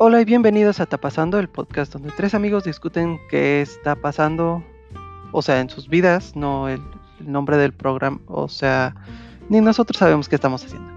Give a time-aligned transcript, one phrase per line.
[0.00, 4.62] Hola y bienvenidos a Tapasando, el podcast donde tres amigos discuten qué está pasando,
[5.32, 6.80] o sea, en sus vidas, no el,
[7.18, 8.94] el nombre del programa, o sea,
[9.48, 10.88] ni nosotros sabemos qué estamos haciendo.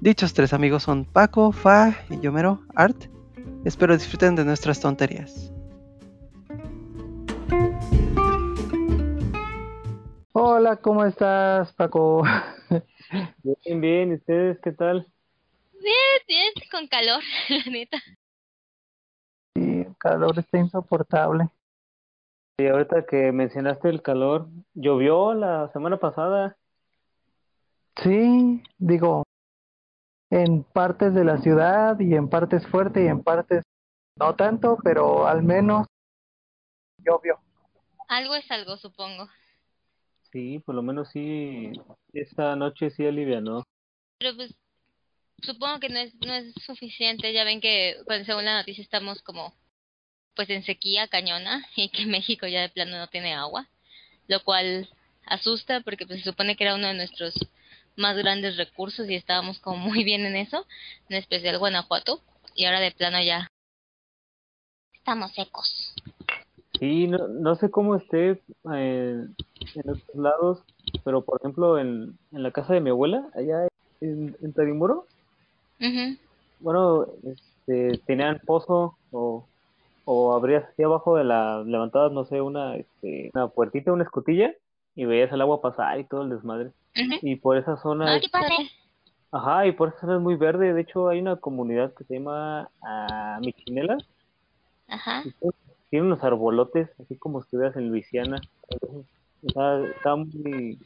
[0.00, 2.96] Dichos tres amigos son Paco, Fa y Yomero Art.
[3.66, 5.52] Espero disfruten de nuestras tonterías.
[10.32, 12.22] Hola, ¿cómo estás, Paco?
[13.42, 15.06] Bien, bien, ¿y ustedes qué tal?
[15.84, 18.02] Bien, bien, con calor, la neta.
[19.84, 21.48] El calor está insoportable.
[22.58, 26.56] Y ahorita que mencionaste el calor, llovió la semana pasada.
[28.02, 29.24] Sí, digo,
[30.30, 33.62] en partes de la ciudad y en partes fuerte y en partes
[34.16, 35.86] no tanto, pero al menos
[36.98, 37.38] llovió.
[38.08, 39.28] Algo es algo, supongo.
[40.32, 41.72] Sí, por lo menos sí,
[42.12, 43.64] esta noche sí alivianó.
[44.18, 44.54] Pero pues,
[45.42, 47.32] supongo que no es, no es suficiente.
[47.32, 49.52] Ya ven que, pues, según la noticia, estamos como,
[50.34, 53.68] pues, en sequía cañona y que México ya de plano no tiene agua.
[54.26, 54.88] Lo cual
[55.26, 57.34] asusta porque pues, se supone que era uno de nuestros
[57.96, 60.66] más grandes recursos y estábamos como muy bien en eso,
[61.08, 62.20] en especial Guanajuato.
[62.54, 63.48] Y ahora de plano ya
[64.94, 65.94] estamos secos.
[66.78, 68.42] Sí, no, no sé cómo esté
[68.74, 69.26] eh,
[69.74, 70.62] en otros lados,
[71.04, 73.68] pero por ejemplo en, en la casa de mi abuela, allá
[74.00, 75.06] en, en Tarimuro,
[76.60, 79.46] bueno, este, tenían pozo o,
[80.04, 84.52] o abrías así abajo de la, levantabas, no sé, una, este, una puertita, una escotilla
[84.94, 86.72] y veías el agua pasar y todo el desmadre.
[87.22, 88.54] Y por esa zona, Ah, es- qué padre.
[89.32, 92.14] ajá, y por esa zona es muy verde, de hecho hay una comunidad que se
[92.14, 94.04] llama ah, Michinelas,
[94.88, 95.22] Ajá.
[95.24, 95.32] y
[95.90, 98.40] tiene unos arbolotes, así como si estuvieras en Luisiana.
[99.52, 100.78] Sea, está muy...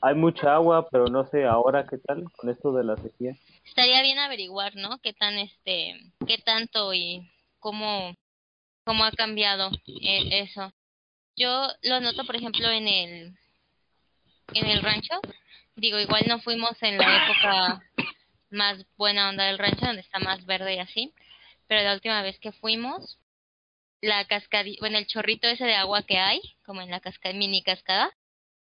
[0.00, 3.34] Hay mucha agua, pero no sé ahora qué tal con esto de la sequía.
[3.64, 4.98] Estaría bien averiguar, ¿no?
[5.00, 5.94] Qué tan, este,
[6.26, 8.14] qué tanto y cómo,
[8.84, 10.72] cómo ha cambiado eh, eso.
[11.36, 13.38] Yo lo noto, por ejemplo, en el,
[14.54, 15.20] en el rancho.
[15.76, 17.82] Digo, igual no fuimos en la época
[18.50, 21.14] más buena onda del rancho, donde está más verde y así.
[21.66, 23.18] Pero la última vez que fuimos,
[24.00, 27.62] la cascadilla, bueno, el chorrito ese de agua que hay, como en la cascada, mini
[27.62, 28.10] cascada,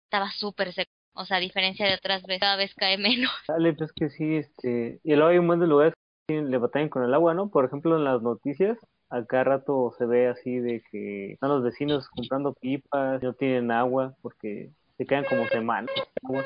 [0.04, 0.95] estaba súper seco.
[1.16, 3.30] O sea, a diferencia de otras veces, cada vez cae menos.
[3.48, 5.00] Dale, pues que sí, este...
[5.02, 5.94] Y luego hay un buen de lugares
[6.28, 7.50] que le batallan con el agua, ¿no?
[7.50, 8.78] Por ejemplo, en las noticias,
[9.10, 13.70] a cada rato se ve así de que están los vecinos comprando pipas, no tienen
[13.70, 15.94] agua porque se quedan como semanas
[16.24, 16.44] agua.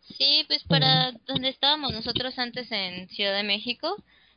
[0.00, 3.96] Sí, pues para donde estábamos nosotros antes en Ciudad de México,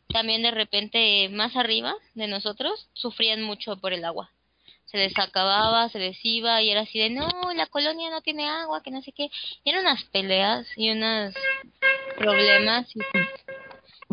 [0.10, 4.30] también de repente más arriba de nosotros sufrían mucho por el agua.
[4.94, 8.48] Se les acababa, se les iba y era así de, no, la colonia no tiene
[8.48, 9.32] agua, que no sé qué.
[9.64, 11.34] Y eran unas peleas y unos
[12.16, 13.00] problemas y,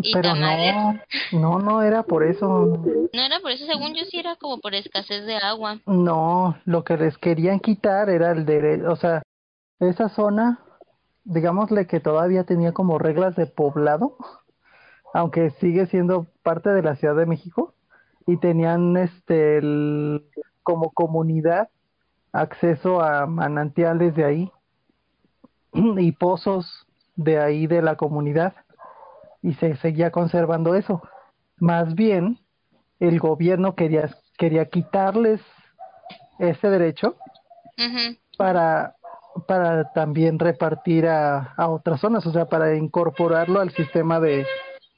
[0.00, 0.74] y Pero tamales.
[0.74, 0.98] no,
[1.32, 2.82] no, no era por eso.
[3.12, 5.80] No era por eso, según yo sí era como por escasez de agua.
[5.84, 9.20] No, lo que les querían quitar era el derecho, o sea,
[9.80, 10.60] esa zona,
[11.24, 14.16] digámosle que todavía tenía como reglas de poblado,
[15.12, 17.74] aunque sigue siendo parte de la Ciudad de México,
[18.26, 20.24] y tenían este el-
[20.70, 21.68] como comunidad
[22.32, 24.52] acceso a manantiales de ahí
[25.72, 26.86] y pozos
[27.16, 28.54] de ahí de la comunidad,
[29.42, 31.02] y se seguía conservando eso.
[31.58, 32.38] Más bien,
[33.00, 35.40] el gobierno quería, quería quitarles
[36.38, 37.16] ese derecho
[38.38, 38.94] para,
[39.48, 44.46] para también repartir a, a otras zonas, o sea, para incorporarlo al sistema de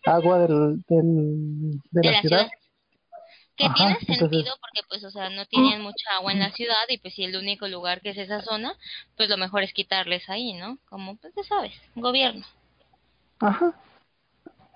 [0.04, 2.46] agua del, del, de de la ciudad.
[3.56, 6.50] Que Ajá, tiene entonces- sentido porque pues, o sea, no tienen mucha agua en la
[6.52, 8.74] ciudad y pues si el único lugar que es esa zona,
[9.16, 10.78] pues lo mejor es quitarles ahí, ¿no?
[10.88, 12.44] Como, pues ya sabes, gobierno.
[13.40, 13.74] Ajá,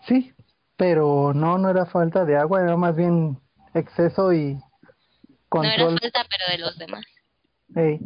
[0.06, 0.32] sí,
[0.76, 3.38] pero no, no era falta de agua, era más bien
[3.74, 4.58] exceso y
[5.52, 7.04] No era falta, pero de los demás.
[7.74, 7.98] Ey,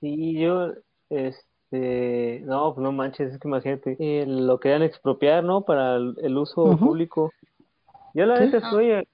[0.00, 0.72] Sí, yo,
[1.10, 5.62] este, no, pues no manches, es que imagínate, eh, lo querían expropiar, ¿no?
[5.64, 7.32] Para el, el uso público.
[8.14, 8.44] Yo la Sí.
[8.46, 9.06] neta estoy eh,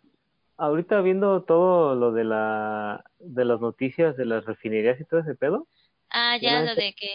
[0.59, 5.35] ahorita viendo todo lo de la, de las noticias de las refinerías y todo ese
[5.35, 5.67] pedo.
[6.11, 7.15] Ah, Yo ya la lo de que...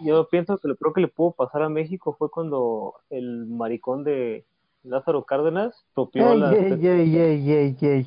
[0.00, 4.02] Yo pienso que lo peor que le pudo pasar a México fue cuando el maricón
[4.02, 4.44] de
[4.82, 6.54] Lázaro Cárdenas expropió ey, las...
[6.54, 8.06] ey, ey.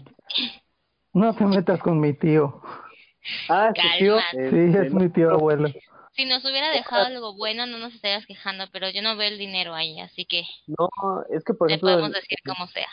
[1.14, 2.62] No te metas con mi tío.
[3.48, 4.18] Ah, su tío.
[4.32, 5.70] Sí, es mi tío abuelo.
[6.12, 9.38] Si nos hubiera dejado algo bueno, no nos estarías quejando, pero yo no veo el
[9.38, 10.90] dinero ahí, así que no,
[11.30, 12.88] es que por le ejemplo, podemos el- decir como sea.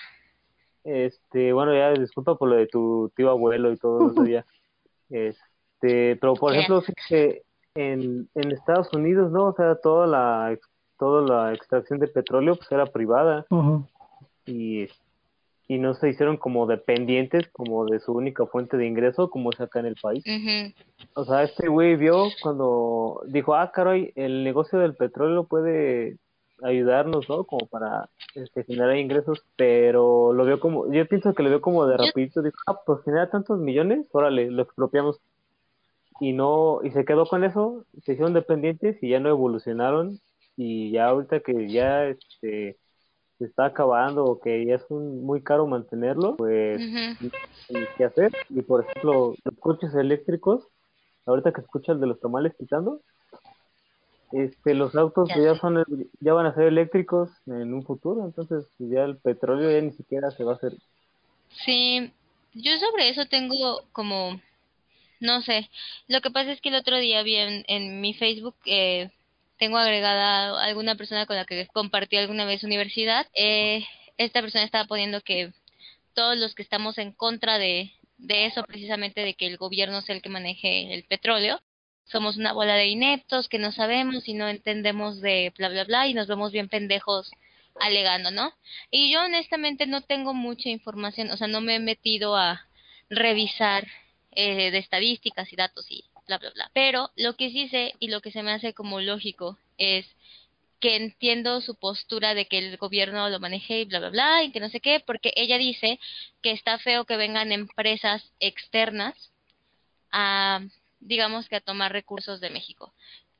[0.86, 4.44] Este, bueno, ya disculpa por lo de tu tío abuelo y todo eso ya.
[5.08, 7.44] Este, pero por ejemplo, fíjate,
[7.76, 9.44] en, en Estados Unidos, ¿no?
[9.44, 10.58] O sea, toda la,
[10.98, 13.46] toda la extracción de petróleo pues era privada
[14.44, 14.88] y
[15.68, 19.60] y no se hicieron como dependientes como de su única fuente de ingreso como es
[19.60, 20.24] acá en el país.
[21.14, 26.18] O sea, este güey vio cuando dijo, ah, caray, el negocio del petróleo puede
[26.62, 27.44] ayudarnos, ¿no?
[27.44, 31.86] Como para este, generar ingresos, pero lo vio como, yo pienso que lo vio como
[31.86, 35.20] de rapidito, dijo, ah, pues genera tantos millones, órale, lo expropiamos.
[36.20, 40.18] Y no, y se quedó con eso, se hicieron dependientes y ya no evolucionaron
[40.56, 42.78] y ya ahorita que ya, este,
[43.38, 46.80] se está acabando o que ya es muy caro mantenerlo, pues
[47.96, 48.32] qué hacer.
[48.48, 50.66] Y por ejemplo, los coches eléctricos,
[51.26, 53.00] ahorita que escuchas de los tamales quitando,
[54.32, 55.84] este, los autos ya, son
[56.20, 60.30] ya van a ser eléctricos en un futuro, entonces ya el petróleo ya ni siquiera
[60.30, 60.72] se va a hacer.
[61.64, 62.12] Sí,
[62.54, 64.40] yo sobre eso tengo como
[65.20, 65.70] no sé,
[66.08, 69.10] lo que pasa es que el otro día vi en, en mi Facebook eh,
[69.58, 73.26] tengo agregada alguna persona con la que compartí alguna vez universidad.
[73.34, 73.84] Eh,
[74.18, 75.52] esta persona estaba poniendo que
[76.14, 80.14] todos los que estamos en contra de, de eso, precisamente de que el gobierno sea
[80.14, 81.60] el que maneje el petróleo,
[82.06, 86.06] somos una bola de ineptos que no sabemos y no entendemos de bla, bla, bla
[86.06, 87.30] y nos vemos bien pendejos
[87.80, 88.52] alegando, ¿no?
[88.90, 92.66] Y yo honestamente no tengo mucha información, o sea, no me he metido a
[93.10, 93.86] revisar
[94.32, 96.70] eh, de estadísticas y datos y bla, bla, bla.
[96.72, 100.06] Pero lo que sí sé y lo que se me hace como lógico es
[100.80, 104.52] que entiendo su postura de que el gobierno lo maneje y bla, bla, bla, y
[104.52, 105.98] que no sé qué, porque ella dice
[106.42, 109.14] que está feo que vengan empresas externas
[110.12, 110.60] a,
[111.06, 112.92] digamos que a tomar recursos de México.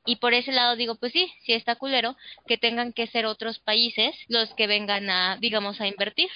[0.05, 2.15] Y por ese lado digo, pues sí, sí está culero
[2.47, 6.29] que tengan que ser otros países los que vengan a, digamos, a invertir.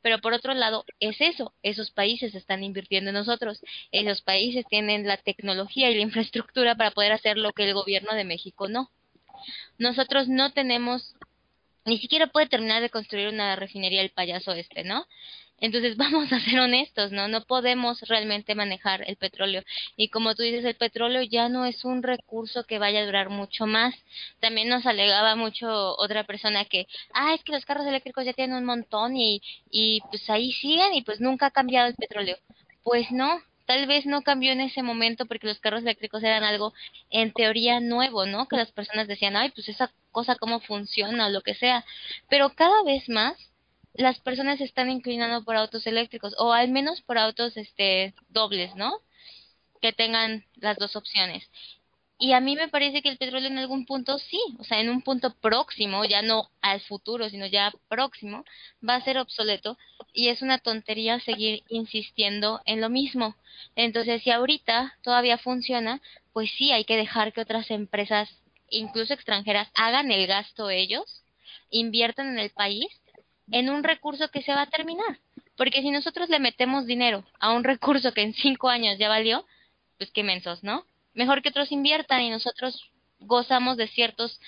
[0.00, 5.06] Pero por otro lado, es eso, esos países están invirtiendo en nosotros, esos países tienen
[5.06, 8.90] la tecnología y la infraestructura para poder hacer lo que el gobierno de México no.
[9.78, 11.14] Nosotros no tenemos,
[11.84, 15.06] ni siquiera puede terminar de construir una refinería el payaso este, ¿no?
[15.64, 17.26] Entonces vamos a ser honestos, ¿no?
[17.26, 19.62] No podemos realmente manejar el petróleo.
[19.96, 23.30] Y como tú dices, el petróleo ya no es un recurso que vaya a durar
[23.30, 23.94] mucho más.
[24.40, 28.58] También nos alegaba mucho otra persona que, ah, es que los carros eléctricos ya tienen
[28.58, 29.40] un montón y,
[29.70, 32.36] y pues ahí siguen y pues nunca ha cambiado el petróleo.
[32.82, 36.74] Pues no, tal vez no cambió en ese momento porque los carros eléctricos eran algo
[37.08, 38.48] en teoría nuevo, ¿no?
[38.48, 41.86] Que las personas decían, ay, pues esa cosa cómo funciona o lo que sea.
[42.28, 43.34] Pero cada vez más
[43.94, 48.92] las personas están inclinando por autos eléctricos o al menos por autos este dobles, ¿no?
[49.80, 51.48] Que tengan las dos opciones.
[52.18, 54.88] Y a mí me parece que el petróleo en algún punto sí, o sea, en
[54.88, 58.44] un punto próximo, ya no al futuro, sino ya próximo,
[58.88, 59.76] va a ser obsoleto
[60.12, 63.36] y es una tontería seguir insistiendo en lo mismo.
[63.74, 66.00] Entonces, si ahorita todavía funciona,
[66.32, 68.28] pues sí, hay que dejar que otras empresas,
[68.70, 71.24] incluso extranjeras, hagan el gasto ellos,
[71.70, 72.88] inviertan en el país
[73.50, 75.18] en un recurso que se va a terminar.
[75.56, 79.46] Porque si nosotros le metemos dinero a un recurso que en cinco años ya valió,
[79.98, 80.84] pues qué mensos, ¿no?
[81.12, 84.40] Mejor que otros inviertan y nosotros gozamos de ciertos,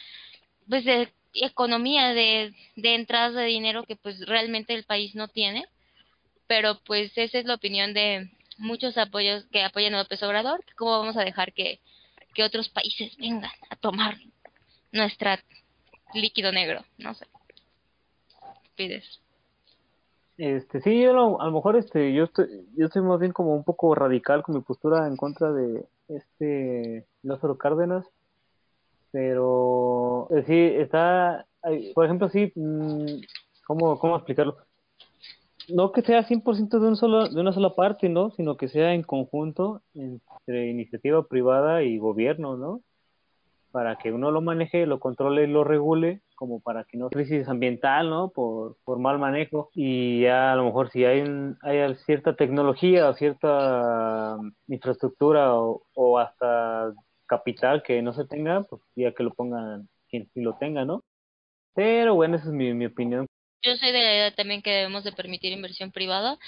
[0.69, 5.67] pues de economía, de, de entradas de dinero que pues realmente el país no tiene.
[6.49, 10.99] Pero pues esa es la opinión de muchos apoyos que apoyan a López Obrador, cómo
[10.99, 11.81] vamos a dejar que,
[12.35, 14.17] que otros países vengan a tomar
[14.93, 15.43] nuestra
[16.15, 17.27] líquido negro, no sé
[18.77, 19.21] pides.
[20.39, 23.65] Este, sí, yo a lo mejor este, yo estoy, yo estoy más bien como un
[23.65, 28.05] poco radical con mi postura en contra de este Lázaro Cárdenas,
[29.13, 31.47] pero eh, sí, está,
[31.95, 33.23] por ejemplo, sí, mm,
[33.67, 34.59] ¿cómo, cómo explicarlo?
[35.69, 38.31] No que sea 100% de, un solo, de una sola parte, ¿no?
[38.33, 42.83] Sino que sea en conjunto entre iniciativa privada y gobierno, ¿no?
[43.77, 47.47] Para que uno lo maneje, lo controle y lo regule como para que no crisis
[47.47, 48.31] ambiental, ¿no?
[48.31, 51.23] Por, mal manejo y ya a lo mejor si hay,
[51.61, 56.95] hay cierta tecnología o cierta um, infraestructura o, hasta
[57.27, 61.03] capital que no se tenga, pues ya que lo pongan quien sí lo tenga, ¿no?
[61.75, 63.27] Pero bueno, esa es mi, mi opinión.
[63.61, 66.39] Yo soy de la idea también que debemos de permitir inversión privada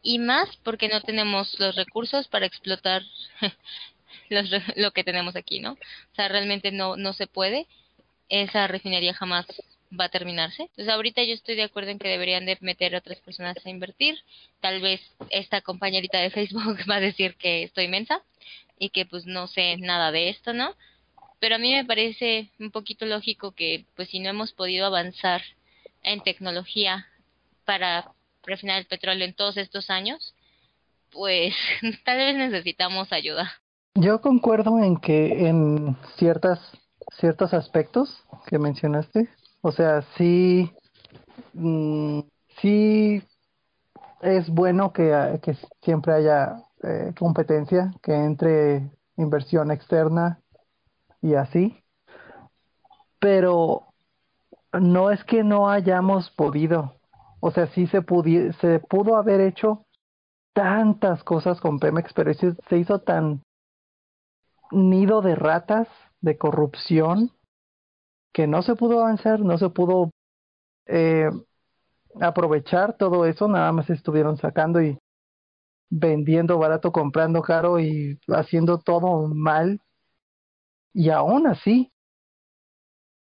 [0.00, 3.02] y más porque no tenemos los recursos para explotar
[4.76, 5.72] lo que tenemos aquí, ¿no?
[5.72, 7.66] O sea, realmente no, no se puede
[8.28, 9.46] esa refinería jamás
[9.98, 10.62] va a terminarse.
[10.62, 13.70] Entonces ahorita yo estoy de acuerdo en que deberían de meter a otras personas a
[13.70, 14.18] invertir.
[14.60, 18.22] Tal vez esta compañerita de Facebook va a decir que estoy mensa
[18.78, 20.74] y que pues no sé nada de esto, ¿no?
[21.40, 25.42] Pero a mí me parece un poquito lógico que pues si no hemos podido avanzar
[26.02, 27.06] en tecnología
[27.64, 28.12] para
[28.44, 30.34] refinar el petróleo en todos estos años,
[31.10, 31.54] pues
[32.04, 33.60] tal vez necesitamos ayuda.
[34.00, 36.60] Yo concuerdo en que en ciertas
[37.18, 39.28] ciertos aspectos que mencionaste.
[39.60, 40.72] O sea, sí,
[41.54, 42.20] mm,
[42.60, 43.22] sí
[44.20, 50.40] es bueno que, que siempre haya eh, competencia, que entre inversión externa
[51.20, 51.82] y así.
[53.18, 53.86] Pero
[54.72, 56.94] no es que no hayamos podido.
[57.40, 58.04] O sea, sí se,
[58.60, 59.84] se pudo haber hecho
[60.52, 63.42] tantas cosas con Pemex, pero se, se hizo tan
[64.72, 65.88] nido de ratas,
[66.20, 67.30] de corrupción,
[68.32, 70.10] que no se pudo avanzar, no se pudo
[70.86, 71.30] eh,
[72.20, 74.98] aprovechar todo eso, nada más estuvieron sacando y
[75.90, 79.80] vendiendo barato, comprando caro y haciendo todo mal.
[80.92, 81.92] Y aún así,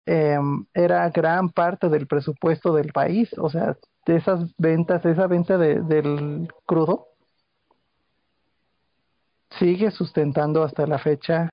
[0.06, 0.38] eh,
[0.74, 5.82] era gran parte del presupuesto del país, o sea, de esas ventas, esa venta de,
[5.82, 7.08] del crudo,
[9.60, 11.50] sigue sustentando hasta la fecha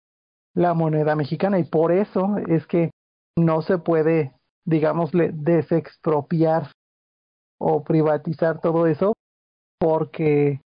[0.54, 2.90] la moneda mexicana y por eso es que
[3.36, 4.32] no se puede,
[4.64, 6.72] digámosle, desexpropiar
[7.60, 9.12] o privatizar todo eso
[9.78, 10.60] porque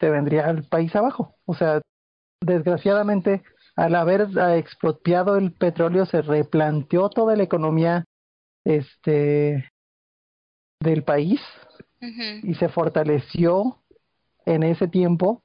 [0.00, 1.34] se vendría al país abajo.
[1.44, 1.82] O sea,
[2.40, 3.42] desgraciadamente,
[3.76, 8.04] al haber expropiado el petróleo, se replanteó toda la economía
[8.64, 9.68] este
[10.80, 11.40] del país
[12.42, 13.82] y se fortaleció
[14.44, 15.43] en ese tiempo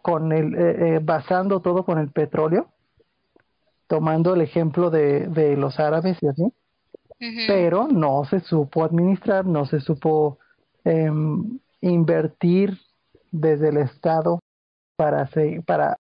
[0.00, 2.68] con el eh, eh, basando todo con el petróleo
[3.86, 6.52] tomando el ejemplo de, de los árabes y así.
[7.46, 10.38] Pero no se supo administrar no se supo
[10.84, 11.10] eh,
[11.80, 12.78] invertir
[13.30, 14.40] desde el estado
[14.96, 15.28] para
[15.64, 15.98] para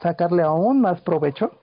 [0.00, 1.60] sacarle aún más provecho.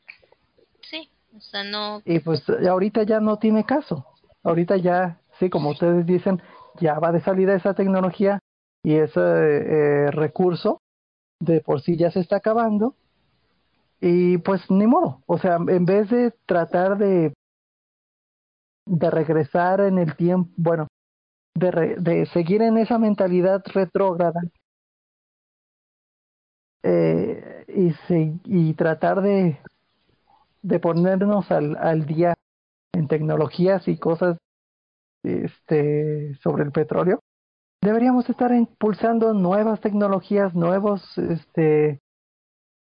[0.82, 2.02] Sí o sea no.
[2.06, 4.06] Y pues ahorita ya no tiene caso.
[4.44, 6.42] Ahorita ya sí como ustedes dicen
[6.80, 8.40] ya va de salida esa tecnología
[8.84, 10.82] y ese eh, recurso
[11.42, 12.96] de por sí ya se está acabando
[14.00, 17.34] y pues ni modo, o sea, en vez de tratar de
[18.86, 20.88] de regresar en el tiempo, bueno,
[21.56, 24.42] de, de seguir en esa mentalidad retrógrada
[26.84, 29.60] eh, y, se, y tratar de,
[30.62, 32.34] de ponernos al, al día
[32.94, 34.38] en tecnologías y cosas
[35.24, 37.21] este sobre el petróleo
[37.82, 42.00] deberíamos estar impulsando nuevas tecnologías, nuevos este,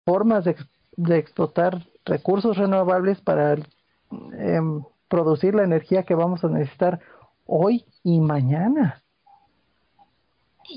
[0.05, 0.55] formas de,
[0.97, 6.99] de explotar recursos renovables para em, producir la energía que vamos a necesitar
[7.45, 9.01] hoy y mañana.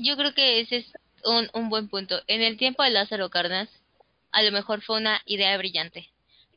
[0.01, 0.93] Yo creo que ese es
[1.25, 2.15] un, un buen punto.
[2.27, 3.69] En el tiempo de Lázaro Cárdenas,
[4.31, 6.09] a lo mejor fue una idea brillante.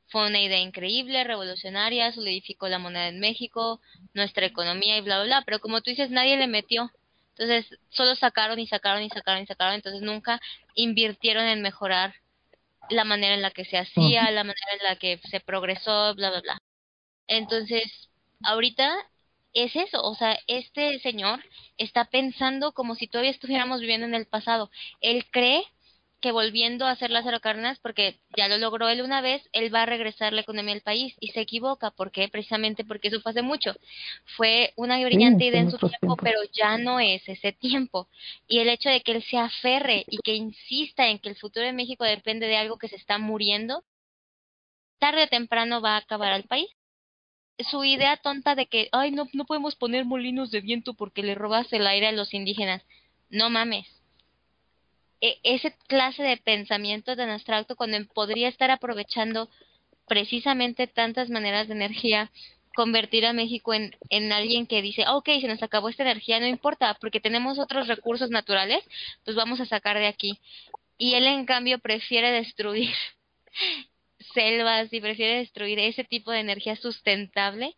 [0.08, 3.80] Fue una idea increíble, revolucionaria, solidificó la moneda en México,
[4.14, 5.42] nuestra economía y bla, bla, bla.
[5.44, 6.90] Pero como tú dices, nadie le metió
[7.38, 10.40] entonces, solo sacaron y sacaron y sacaron y sacaron, entonces nunca
[10.74, 12.14] invirtieron en mejorar
[12.88, 16.30] la manera en la que se hacía, la manera en la que se progresó, bla,
[16.30, 16.58] bla, bla.
[17.26, 18.08] Entonces,
[18.42, 18.90] ahorita
[19.52, 21.44] es eso, o sea, este señor
[21.76, 24.70] está pensando como si todavía estuviéramos viviendo en el pasado.
[25.02, 25.62] Él cree
[26.26, 29.82] que volviendo a hacer Lázaro Cárdenas, porque ya lo logró él una vez, él va
[29.82, 31.92] a regresar la economía al país y se equivoca.
[31.92, 32.26] ¿Por qué?
[32.26, 33.76] Precisamente porque eso fue hace mucho.
[34.36, 38.08] Fue una brillante idea en su tiempo, pero ya no es ese tiempo.
[38.48, 41.64] Y el hecho de que él se aferre y que insista en que el futuro
[41.64, 43.84] de México depende de algo que se está muriendo,
[44.98, 46.70] tarde o temprano va a acabar al país.
[47.70, 51.36] Su idea tonta de que, ay, no, no podemos poner molinos de viento porque le
[51.36, 52.82] robas el aire a los indígenas.
[53.30, 53.95] No mames
[55.20, 59.48] ese clase de pensamiento tan abstracto cuando podría estar aprovechando
[60.06, 62.30] precisamente tantas maneras de energía,
[62.74, 66.46] convertir a México en, en alguien que dice, ok, se nos acabó esta energía, no
[66.46, 68.84] importa, porque tenemos otros recursos naturales,
[69.24, 70.38] pues vamos a sacar de aquí.
[70.98, 72.94] Y él, en cambio, prefiere destruir
[74.34, 77.74] selvas y prefiere destruir ese tipo de energía sustentable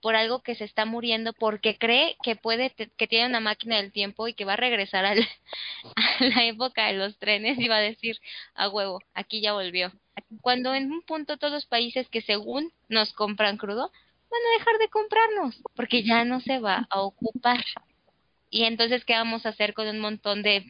[0.00, 3.92] por algo que se está muriendo porque cree que puede que tiene una máquina del
[3.92, 7.80] tiempo y que va a regresar a la época de los trenes y va a
[7.80, 8.20] decir
[8.54, 9.92] a huevo aquí ya volvió
[10.40, 13.90] cuando en un punto todos los países que según nos compran crudo
[14.30, 17.64] van a dejar de comprarnos porque ya no se va a ocupar.
[18.50, 20.64] Y entonces qué vamos a hacer con un montón de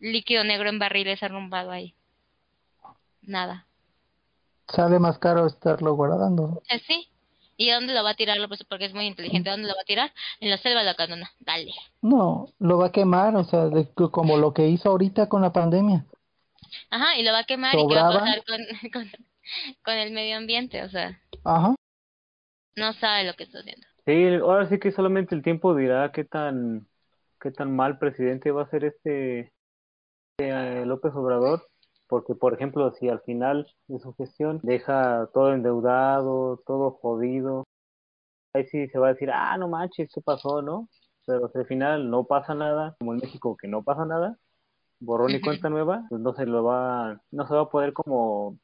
[0.00, 1.94] líquido negro en barriles arrumbado ahí
[3.22, 3.66] nada.
[4.68, 6.62] Sale más caro estarlo guardando.
[6.70, 7.08] Eh, sí
[7.60, 8.38] ¿Y dónde lo va a tirar?
[8.46, 9.50] Pues porque es muy inteligente.
[9.50, 10.12] ¿Dónde lo va a tirar?
[10.38, 11.28] En la selva de la canona.
[11.40, 11.72] Dale.
[12.00, 13.68] No, lo va a quemar, o sea,
[14.12, 16.06] como lo que hizo ahorita con la pandemia.
[16.88, 18.44] Ajá, y lo va a quemar y qué va a pasar
[18.92, 19.10] con,
[19.82, 21.20] con, el medio ambiente, o sea.
[21.44, 21.74] Ajá.
[22.76, 23.86] No sabe lo que está haciendo.
[24.06, 26.86] Sí, ahora sí que solamente el tiempo dirá qué tan
[27.40, 29.52] qué tan mal presidente va a ser este,
[30.38, 31.66] este López Obrador
[32.08, 37.64] porque por ejemplo, si al final de su gestión deja todo endeudado, todo jodido,
[38.54, 40.88] ahí sí se va a decir, ah, no manches, ¿qué pasó, no?
[41.26, 44.38] Pero si al final no pasa nada, como en México que no pasa nada,
[45.00, 48.58] borrón y cuenta nueva, pues no se lo va, no se va a poder como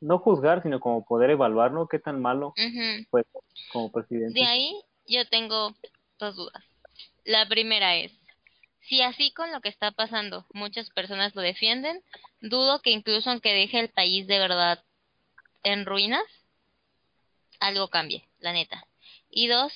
[0.00, 1.88] no juzgar, sino como poder evaluar, ¿no?
[1.88, 2.54] Qué tan malo
[3.10, 3.24] fue
[3.72, 4.38] como presidente.
[4.38, 5.74] De ahí yo tengo
[6.18, 6.62] dos dudas.
[7.24, 8.12] La primera es,
[8.88, 12.02] si así con lo que está pasando muchas personas lo defienden,
[12.40, 14.82] dudo que incluso aunque deje el país de verdad
[15.62, 16.24] en ruinas,
[17.60, 18.86] algo cambie, la neta.
[19.28, 19.72] Y dos,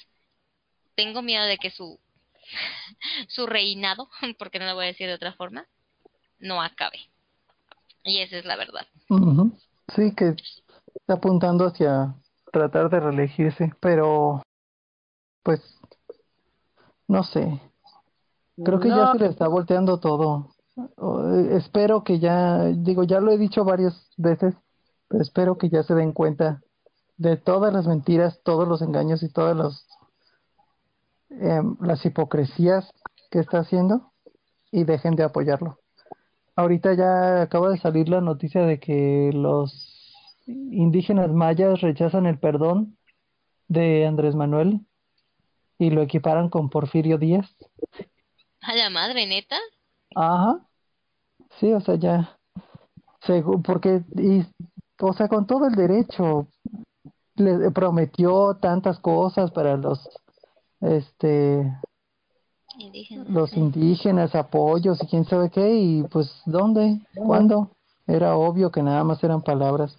[0.94, 2.00] tengo miedo de que su
[3.28, 5.66] su reinado, porque no lo voy a decir de otra forma,
[6.38, 6.98] no acabe.
[8.04, 8.86] Y esa es la verdad.
[9.94, 10.34] Sí, que
[10.94, 12.14] está apuntando hacia
[12.50, 14.42] tratar de reelegirse, pero
[15.42, 15.60] pues
[17.06, 17.60] no sé.
[18.56, 20.50] Creo que ya se le está volteando todo.
[20.76, 24.54] Eh, espero que ya, digo, ya lo he dicho varias veces,
[25.08, 26.62] pero espero que ya se den cuenta
[27.16, 29.86] de todas las mentiras, todos los engaños y todas los,
[31.30, 32.90] em, las hipocresías
[33.30, 34.12] que está haciendo
[34.70, 35.78] y dejen de apoyarlo.
[36.56, 40.14] Ahorita ya acaba de salir la noticia de que los
[40.46, 42.96] indígenas mayas rechazan el perdón
[43.68, 44.80] de Andrés Manuel
[45.78, 47.56] y lo equiparan con Porfirio Díaz.
[48.68, 49.56] A la madre, neta.
[50.14, 50.60] Ajá.
[51.58, 52.38] Sí, o sea, ya.
[53.64, 54.44] porque, y,
[55.00, 56.46] o sea, con todo el derecho,
[57.34, 60.08] le prometió tantas cosas para los,
[60.80, 61.76] este,
[63.28, 67.00] los indígenas, apoyos y quién sabe qué, y pues, ¿dónde?
[67.14, 67.70] ¿Cuándo?
[68.06, 69.96] Era obvio que nada más eran palabras.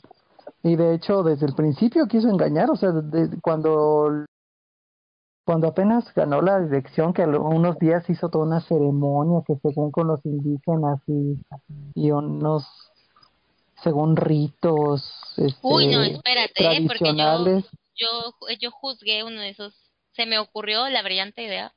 [0.63, 2.91] Y de hecho, desde el principio quiso engañar, o sea,
[3.41, 4.25] cuando
[5.45, 9.91] cuando apenas ganó la dirección, que a unos días hizo toda una ceremonia que según
[9.91, 11.37] con los indígenas y,
[11.95, 12.65] y unos,
[13.83, 15.03] según ritos,
[15.37, 16.85] este, Uy, no, espérate, ¿eh?
[16.87, 17.61] porque yo,
[17.95, 19.73] yo, yo juzgué uno de esos,
[20.13, 21.73] se me ocurrió la brillante idea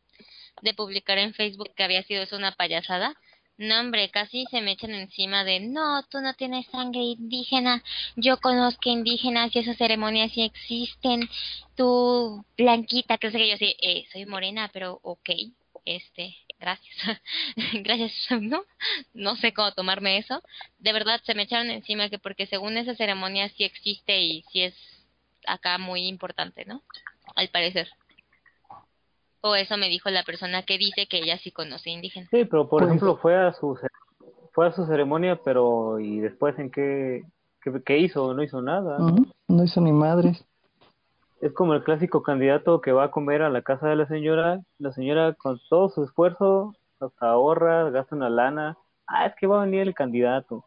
[0.63, 3.15] de publicar en Facebook que había sido eso una payasada.
[3.59, 7.83] No, hombre, casi se me echan encima de, no, tú no tienes sangre indígena,
[8.15, 11.29] yo conozco indígenas y esas ceremonias sí existen,
[11.75, 15.31] tú blanquita, que sé que yo sí, eh, soy morena, pero ok,
[15.87, 16.97] este, gracias,
[17.83, 18.63] gracias, ¿no?
[19.15, 20.43] No sé cómo tomarme eso.
[20.79, 24.63] De verdad, se me echaron encima que porque según esa ceremonia sí existe y sí
[24.63, 24.75] es
[25.47, 26.83] acá muy importante, ¿no?
[27.35, 27.89] Al parecer.
[29.47, 32.29] O eso me dijo la persona que dice que ella sí conoce indígenas.
[32.31, 33.79] Sí, pero por pues, ejemplo fue a su
[34.53, 37.23] fue a su ceremonia, pero ¿y después en qué,
[37.85, 38.35] qué, hizo?
[38.35, 38.99] No hizo nada.
[39.47, 40.45] No hizo ni madres.
[41.41, 44.63] Es como el clásico candidato que va a comer a la casa de la señora,
[44.79, 49.63] la señora con todo su esfuerzo hasta ahorra, gasta una lana, ah, es que va
[49.63, 50.65] a venir el candidato.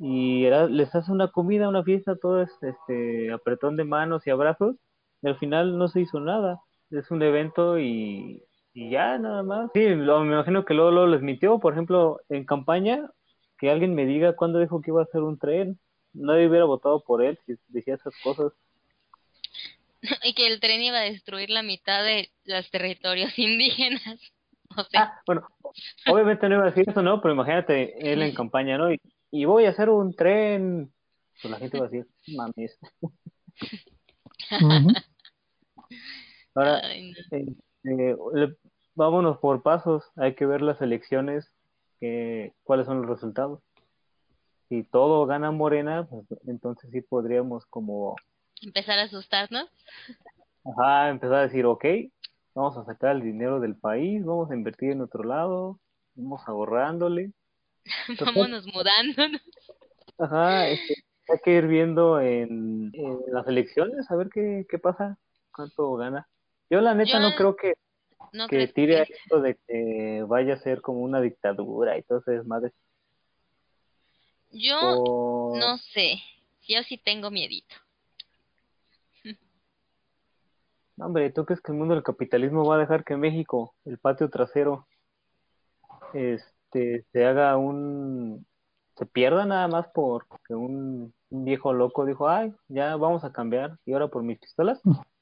[0.00, 4.74] Y les hace una comida, una fiesta, todo este apretón de manos y abrazos,
[5.22, 8.42] y al final no se hizo nada es un evento y,
[8.74, 9.70] ya nada más.
[9.74, 13.10] Sí, lo, me imagino que luego, lo les mintió, por ejemplo, en campaña,
[13.58, 15.78] que alguien me diga cuándo dijo que iba a hacer un tren.
[16.12, 18.52] Nadie hubiera votado por él si decía esas cosas.
[20.24, 24.20] y que el tren iba a destruir la mitad de los territorios indígenas.
[24.76, 25.02] O sea.
[25.02, 25.46] Ah, bueno,
[26.06, 27.20] obviamente no iba a decir eso, ¿no?
[27.20, 28.92] Pero imagínate él en campaña, ¿no?
[28.92, 30.92] Y, voy a hacer un tren.
[31.40, 32.78] Pues la gente va a decir, mames.
[36.54, 38.16] Ahora, este,
[38.94, 41.50] vámonos por pasos, hay que ver las elecciones,
[42.62, 43.60] cuáles son los resultados.
[44.68, 48.16] Si todo gana Morena, pues, entonces sí podríamos como...
[48.62, 49.68] Empezar a asustarnos.
[50.64, 51.84] Ajá, empezar a decir, ok,
[52.54, 55.78] vamos a sacar el dinero del país, vamos a invertir en otro lado,
[56.14, 57.32] vamos ahorrándole.
[58.24, 59.42] Vámonos mudándonos.
[60.16, 60.94] Ajá, este,
[61.28, 65.18] hay que ir viendo en, en, las elecciones a ver qué, qué pasa,
[65.52, 66.26] cuánto gana.
[66.74, 67.74] Yo la neta no creo que,
[68.48, 72.44] que tire esto de que vaya a ser como una dictadura y todo eso es
[72.44, 72.72] madre.
[74.50, 76.18] Yo no sé,
[76.66, 77.76] yo sí tengo miedito.
[80.98, 84.28] Hombre, ¿tú crees que el mundo del capitalismo va a dejar que México, el patio
[84.28, 84.88] trasero,
[86.12, 88.44] este, se haga un,
[88.96, 93.78] se pierda nada más porque un, un viejo loco dijo, ay, ya vamos a cambiar
[93.86, 94.80] y ahora por mis pistolas?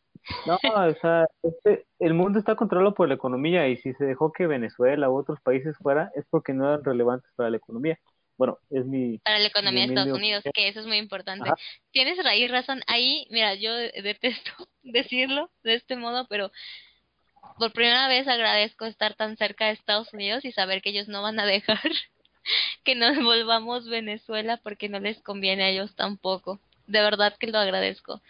[0.47, 4.33] No, o sea, este, el mundo está controlado por la economía y si se dejó
[4.33, 7.99] que Venezuela u otros países fuera es porque no eran relevantes para la economía.
[8.39, 9.19] Bueno, es mi...
[9.19, 11.51] Para la economía de Estados Unidos, que eso es muy importante.
[11.91, 12.81] Tienes raíz, razón.
[12.87, 16.51] Ahí, mira, yo detesto decirlo de este modo, pero
[17.59, 21.23] por primera vez agradezco estar tan cerca de Estados Unidos y saber que ellos no
[21.23, 21.79] van a dejar
[22.85, 26.61] que nos volvamos Venezuela porque no les conviene a ellos tampoco.
[26.87, 28.21] De verdad que lo agradezco.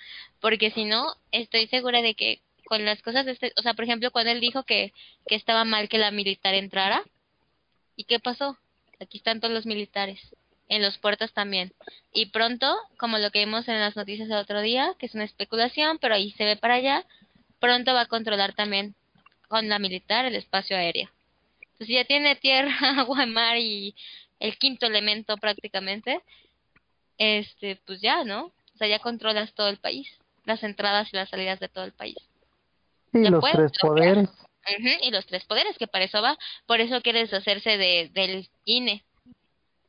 [0.40, 3.84] Porque si no, estoy segura de que con las cosas, de este, o sea, por
[3.84, 4.92] ejemplo, cuando él dijo que,
[5.26, 7.02] que estaba mal que la militar entrara,
[7.96, 8.56] ¿y qué pasó?
[9.00, 10.20] Aquí están todos los militares,
[10.68, 11.72] en los puertos también.
[12.12, 15.24] Y pronto, como lo que vimos en las noticias el otro día, que es una
[15.24, 17.04] especulación, pero ahí se ve para allá,
[17.60, 18.94] pronto va a controlar también
[19.48, 21.10] con la militar el espacio aéreo.
[21.60, 23.94] Entonces ya tiene tierra, agua, mar y
[24.40, 26.20] el quinto elemento prácticamente,
[27.22, 28.46] este, pues ya, ¿no?
[28.46, 30.08] O sea, ya controlas todo el país,
[30.44, 32.16] las entradas y las salidas de todo el país.
[33.12, 34.28] Y los tres poderes.
[35.02, 36.36] y los tres poderes, que para eso va.
[36.66, 39.04] Por eso quiere deshacerse de, del INE.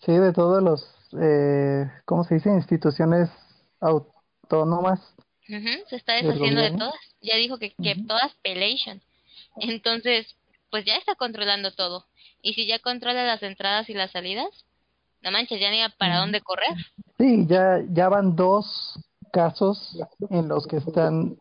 [0.06, 2.50] Sí, de todos los, eh, ¿cómo se dice?
[2.50, 3.30] Instituciones
[3.80, 5.00] autónomas.
[5.48, 7.00] se está deshaciendo de todas.
[7.22, 9.02] Ya dijo que, que todas pelation.
[9.56, 10.36] Entonces,
[10.70, 12.06] pues ya está controlando todo.
[12.44, 14.66] Y si ya controla las entradas y las salidas,
[15.24, 16.76] no manches, ya ni para dónde correr.
[17.18, 19.00] Sí, ya, ya van dos
[19.32, 19.98] casos
[20.30, 21.38] en los que están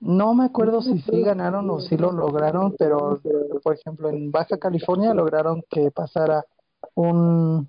[0.00, 3.20] no me acuerdo si sí ganaron o si lo lograron, pero
[3.62, 6.44] por ejemplo en Baja California lograron que pasara
[6.94, 7.68] un,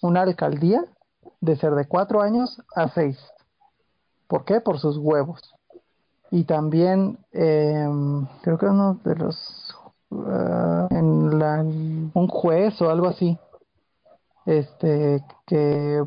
[0.00, 0.84] una alcaldía
[1.40, 3.18] de ser de cuatro años a seis.
[4.26, 4.60] ¿Por qué?
[4.60, 5.40] Por sus huevos.
[6.32, 7.88] Y también eh,
[8.42, 9.76] creo que uno de los
[10.10, 13.38] uh, en la, un juez o algo así
[14.46, 16.02] este que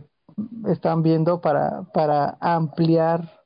[0.67, 3.39] están viendo para para ampliar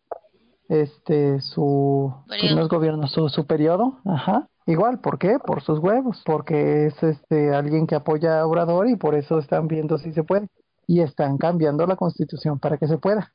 [0.69, 5.37] este su no es gobierno su, su periodo ajá igual ¿por qué?
[5.39, 9.67] por sus huevos porque es este alguien que apoya a Obrador y por eso están
[9.67, 10.47] viendo si se puede
[10.87, 13.33] y están cambiando la constitución para que se pueda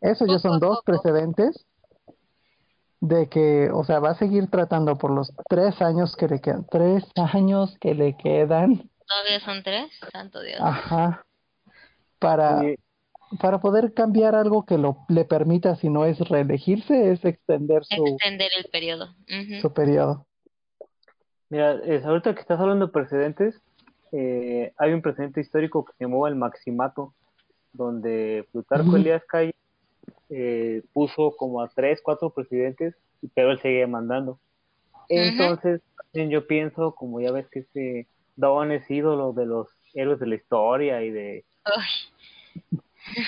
[0.00, 1.66] eso ya son dos precedentes
[3.00, 6.66] de que, o sea, va a seguir tratando por los tres años que le quedan,
[6.70, 8.89] tres años que le quedan.
[9.10, 10.60] Todavía son tres, santo Dios.
[10.60, 11.24] Ajá.
[12.20, 12.62] Para,
[13.40, 18.06] para poder cambiar algo que lo, le permita, si no es reelegirse, es extender su...
[18.06, 19.16] Extender el periodo.
[19.60, 20.26] Su periodo.
[21.48, 23.60] Mira, es, ahorita que estás hablando de precedentes,
[24.12, 27.12] eh, hay un precedente histórico que se llamó el Maximato,
[27.72, 29.56] donde Plutarco Elías Calle
[30.28, 32.94] eh, puso como a tres, cuatro presidentes,
[33.34, 34.38] pero él seguía mandando.
[35.08, 35.80] Entonces,
[36.12, 38.06] yo pienso, como ya ves que este
[38.40, 41.44] Don es ídolo de los héroes de la historia y de...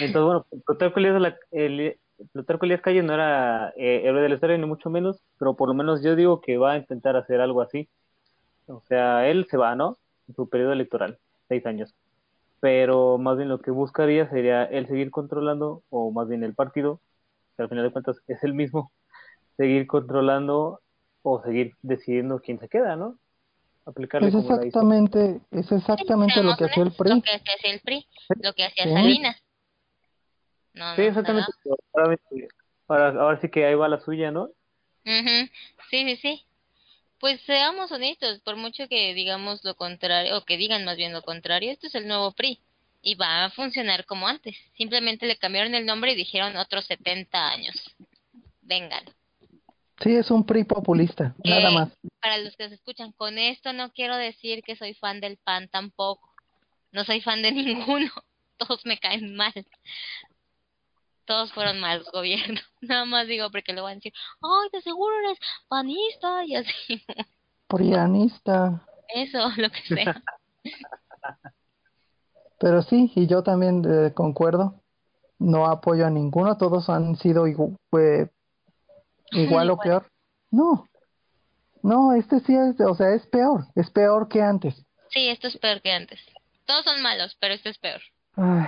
[0.01, 1.99] Entonces, bueno, Plutarco Elías, el,
[2.33, 5.69] Plutarco Elías Calle no era eh, héroe de la historia, ni mucho menos, pero por
[5.69, 7.89] lo menos yo digo que va a intentar hacer algo así.
[8.67, 9.99] O sea, él se va, ¿no?
[10.29, 11.95] En su periodo electoral, seis años.
[12.61, 17.01] Pero más bien lo que buscaría sería él seguir controlando, o más bien el partido,
[17.57, 18.93] que al final de cuentas es el mismo,
[19.57, 20.81] seguir controlando
[21.23, 23.19] o seguir decidiendo quién se queda, ¿no?
[23.85, 27.11] Aplicarle es exactamente, es exactamente lo que hacía el PRI.
[27.11, 28.07] Lo que hacía el PRI,
[28.41, 29.43] lo que hacía Salinas
[30.97, 31.53] sí, exactamente.
[32.89, 34.51] Ahora, ahora, sí que ahí va la suya, ¿no?
[35.05, 35.51] Sí,
[36.05, 36.45] sí, sí.
[37.19, 41.23] Pues seamos honestos, por mucho que digamos lo contrario, o que digan más bien lo
[41.23, 42.59] contrario, esto es el nuevo PRI
[43.01, 44.57] y va a funcionar como antes.
[44.77, 47.75] Simplemente le cambiaron el nombre y dijeron otros 70 años.
[48.61, 49.05] Vengan.
[50.03, 51.93] Sí, es un PRI populista, nada más.
[52.21, 55.69] Para los que se escuchan, con esto no quiero decir que soy fan del PAN
[55.69, 56.29] tampoco.
[56.91, 58.11] No soy fan de ninguno.
[58.57, 59.53] Todos me caen mal
[61.25, 62.63] todos fueron malos gobiernos.
[62.81, 64.13] Nada más digo porque lo van a decir,
[64.43, 65.39] ay, de seguro eres
[65.69, 67.05] panista y así.
[67.69, 68.87] Prianista.
[69.15, 70.23] Eso, lo que sea.
[72.59, 74.81] Pero sí, y yo también eh, concuerdo.
[75.39, 77.47] No apoyo a ninguno, todos han sido
[79.33, 80.07] igual o peor.
[80.51, 80.87] No,
[81.83, 84.75] no, este sí es, o sea, es peor, es peor que antes.
[85.11, 86.21] Sí, esto es peor que antes.
[86.67, 88.01] Todos son malos, pero este es peor.
[88.37, 88.67] Ay,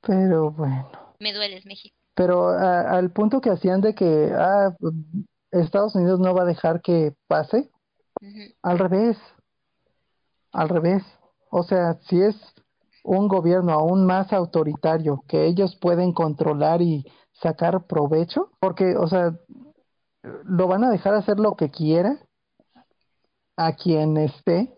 [0.00, 1.96] pero bueno me dueles México.
[2.14, 4.72] Pero al punto que hacían de que ah,
[5.50, 7.70] Estados Unidos no va a dejar que pase,
[8.62, 9.16] al revés,
[10.52, 11.02] al revés.
[11.50, 12.36] O sea, si es
[13.02, 17.04] un gobierno aún más autoritario que ellos pueden controlar y
[17.44, 19.32] sacar provecho, porque, o sea,
[20.44, 22.18] lo van a dejar hacer lo que quiera
[23.56, 24.72] a quien esté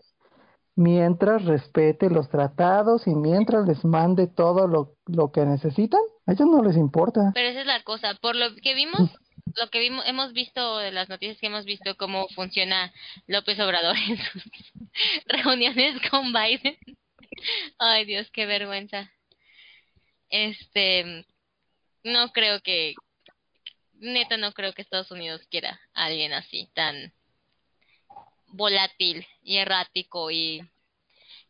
[0.75, 6.01] mientras respete los tratados y mientras les mande todo lo, lo que necesitan.
[6.27, 7.31] A ellos no les importa.
[7.33, 8.13] Pero esa es la cosa.
[8.21, 9.09] Por lo que vimos,
[9.55, 12.93] lo que vimos, hemos visto de las noticias que hemos visto cómo funciona
[13.25, 14.43] López Obrador en sus
[15.25, 16.77] reuniones con Biden.
[17.79, 19.09] Ay, Dios, qué vergüenza.
[20.29, 21.25] Este,
[22.07, 22.95] no creo que,
[23.99, 27.13] neta, no creo que Estados Unidos quiera a alguien así, tan
[28.47, 30.61] volátil y errático y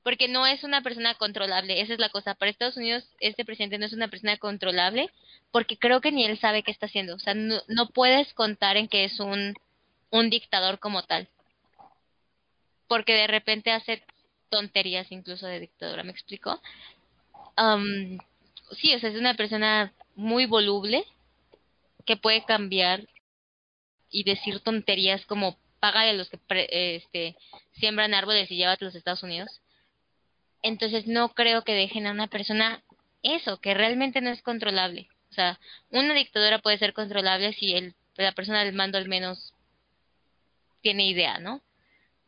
[0.04, 2.34] porque no es una persona controlable, esa es la cosa.
[2.34, 5.12] Para Estados Unidos este presidente no es una persona controlable
[5.52, 7.16] porque creo que ni él sabe qué está haciendo.
[7.16, 9.54] O sea, no, no puedes contar en que es un,
[10.10, 11.28] un dictador como tal.
[12.88, 14.02] Porque de repente hace
[14.50, 16.62] tonterías incluso de dictadura, ¿me explico?
[17.58, 18.18] Um,
[18.78, 21.06] sí, o sea, es una persona muy voluble
[22.06, 23.08] que puede cambiar
[24.10, 26.40] y decir tonterías como paga a los que
[26.72, 27.38] este,
[27.74, 29.62] siembran árboles y llévate a los Estados Unidos.
[30.64, 32.84] Entonces no creo que dejen a una persona
[33.22, 35.08] eso, que realmente no es controlable.
[35.30, 35.60] O sea,
[35.92, 39.54] una dictadura puede ser controlable si el, la persona del mando al menos
[40.82, 41.62] tiene idea, ¿no?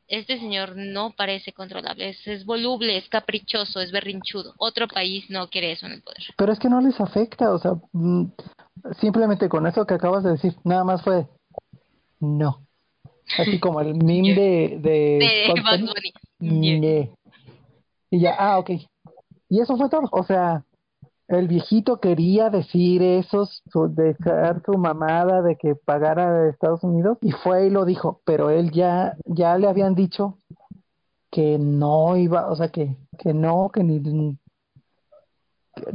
[0.09, 4.55] Este señor no parece controlable, es, es, voluble, es caprichoso, es berrinchudo.
[4.57, 6.23] Otro país no quiere eso en el poder.
[6.35, 8.25] Pero es que no les afecta, o sea, mm,
[8.99, 11.27] simplemente con eso que acabas de decir, nada más fue
[12.19, 12.65] no.
[13.37, 14.79] Así como el meme de...
[14.79, 15.53] De,
[16.39, 17.11] de
[18.09, 18.71] Y ya, ah, ok.
[19.49, 20.09] Y eso fue todo.
[20.11, 20.63] O sea,
[21.29, 27.19] el viejito quería decir eso, su, dejar su mamada de que pagara a Estados Unidos
[27.21, 30.39] y fue y lo dijo, pero él ya, ya le habían dicho
[31.29, 34.01] que no iba, o sea, que, que no, que ni,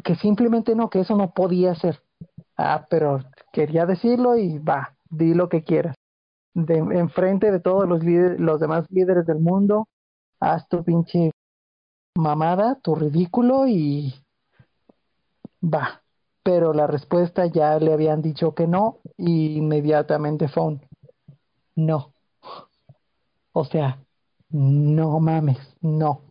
[0.05, 2.01] que simplemente no, que eso no podía ser.
[2.57, 3.19] Ah, pero
[3.53, 5.97] quería decirlo y va, di lo que quieras.
[6.55, 9.89] De, enfrente de todos los, los demás líderes del mundo,
[10.39, 11.33] haz tu pinche
[12.17, 14.15] mamada, tu ridículo y
[15.65, 16.03] va.
[16.43, 20.81] Pero la respuesta ya le habían dicho que no y inmediatamente fue un
[21.77, 22.13] no.
[23.53, 24.05] O sea,
[24.51, 26.23] no mames, no.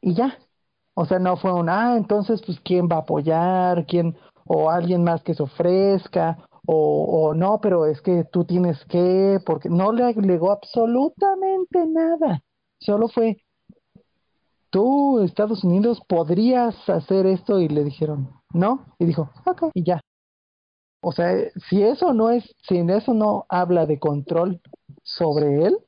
[0.00, 0.38] Y ya.
[0.94, 3.86] O sea, no fue un, ah, entonces, pues, ¿quién va a apoyar?
[3.86, 4.16] ¿Quién?
[4.44, 6.38] O alguien más que se ofrezca.
[6.66, 12.42] O, o no, pero es que tú tienes que, porque no le agregó absolutamente nada.
[12.78, 13.38] Solo fue,
[14.72, 20.00] tú, Estados Unidos, podrías hacer esto y le dijeron, no, y dijo, ok, y ya.
[21.02, 21.32] O sea,
[21.68, 24.60] si eso no es, si eso no habla de control
[25.02, 25.78] sobre él,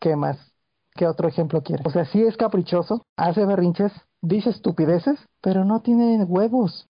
[0.00, 0.52] ¿qué más?
[0.94, 1.86] ¿Qué otro ejemplo quieres?
[1.86, 6.88] O sea, sí es caprichoso, hace berrinches, dice estupideces, pero no tiene huevos,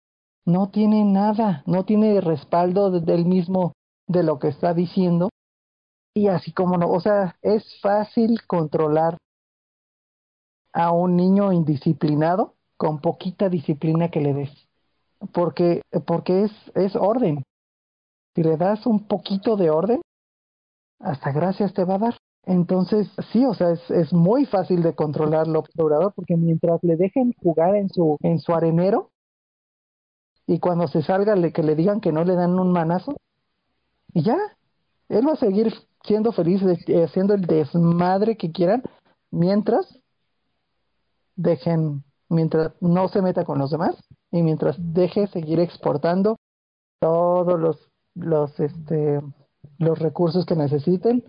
[0.45, 3.73] no tiene nada, no tiene respaldo del mismo
[4.09, 5.29] de lo que está diciendo.
[6.15, 9.19] Y así como no, o sea, es fácil controlar
[10.79, 14.69] a un niño indisciplinado con poquita disciplina que le des.
[15.33, 17.43] Porque, porque es, es orden.
[18.37, 20.01] Si le das un poquito de orden,
[21.01, 22.15] hasta gracias te va a dar.
[22.45, 26.95] Entonces, sí, o sea, es, es muy fácil de controlar el observador porque mientras le
[26.95, 29.11] dejen jugar en su, en su arenero
[30.47, 33.17] y cuando se salga le, que le digan que no le dan un manazo,
[34.15, 34.39] y ya,
[35.09, 38.85] él va a seguir siendo feliz, eh, haciendo el desmadre que quieran,
[39.33, 39.98] mientras
[41.39, 43.97] dejen, mientras no se meta con los demás
[44.31, 46.37] y mientras deje seguir exportando
[47.01, 49.21] todos los, los, este,
[49.79, 51.25] los recursos que necesiten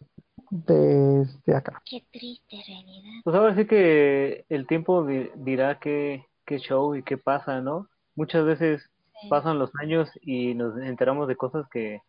[0.49, 1.81] desde acá.
[1.85, 3.21] Qué triste realidad.
[3.23, 7.87] Pues ahora sí que el tiempo dirá qué, qué show y qué pasa, ¿no?
[8.15, 8.89] Muchas veces
[9.29, 12.01] pasan los años y nos enteramos de cosas que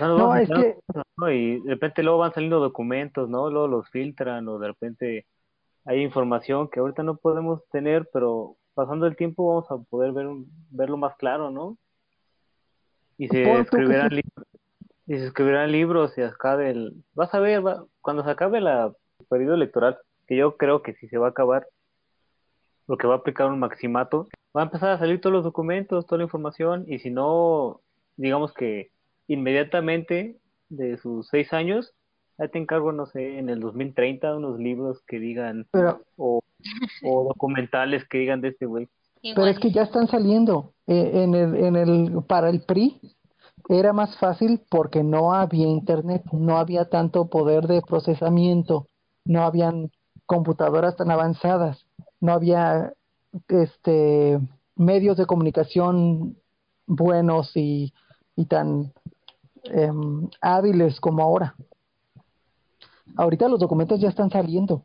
[0.00, 0.78] no, es que...
[1.32, 3.50] Y de repente luego van saliendo documentos, ¿no?
[3.50, 5.26] Luego los filtran o de repente
[5.84, 10.26] hay información que ahorita no podemos tener, pero pasando el tiempo vamos a poder ver
[10.70, 11.76] verlo más claro, ¿no?
[13.16, 14.46] Y se escribirán libros,
[15.06, 17.62] y se escribirán libros y acá del vas a ver
[18.00, 18.68] cuando se acabe el
[19.28, 21.66] periodo electoral, que yo creo que si se va a acabar
[22.86, 26.06] lo que va a aplicar un maximato, va a empezar a salir todos los documentos,
[26.06, 27.80] toda la información y si no
[28.16, 28.90] digamos que
[29.28, 31.94] inmediatamente de sus seis años
[32.38, 35.66] Ahí te encargo, no sé, en el 2030 unos libros que digan,
[36.16, 36.40] o,
[37.02, 38.88] documentales que digan de este güey.
[39.22, 40.72] Pero es que ya están saliendo.
[40.86, 43.00] Eh, en el, en el, para el PRI
[43.68, 48.88] era más fácil porque no había internet, no había tanto poder de procesamiento,
[49.24, 49.90] no habían
[50.26, 51.86] computadoras tan avanzadas,
[52.20, 52.92] no había
[53.48, 54.38] este
[54.76, 56.36] medios de comunicación
[56.86, 57.94] buenos y,
[58.36, 58.92] y tan
[59.64, 61.54] em, hábiles como ahora
[63.16, 64.84] ahorita los documentos ya están saliendo.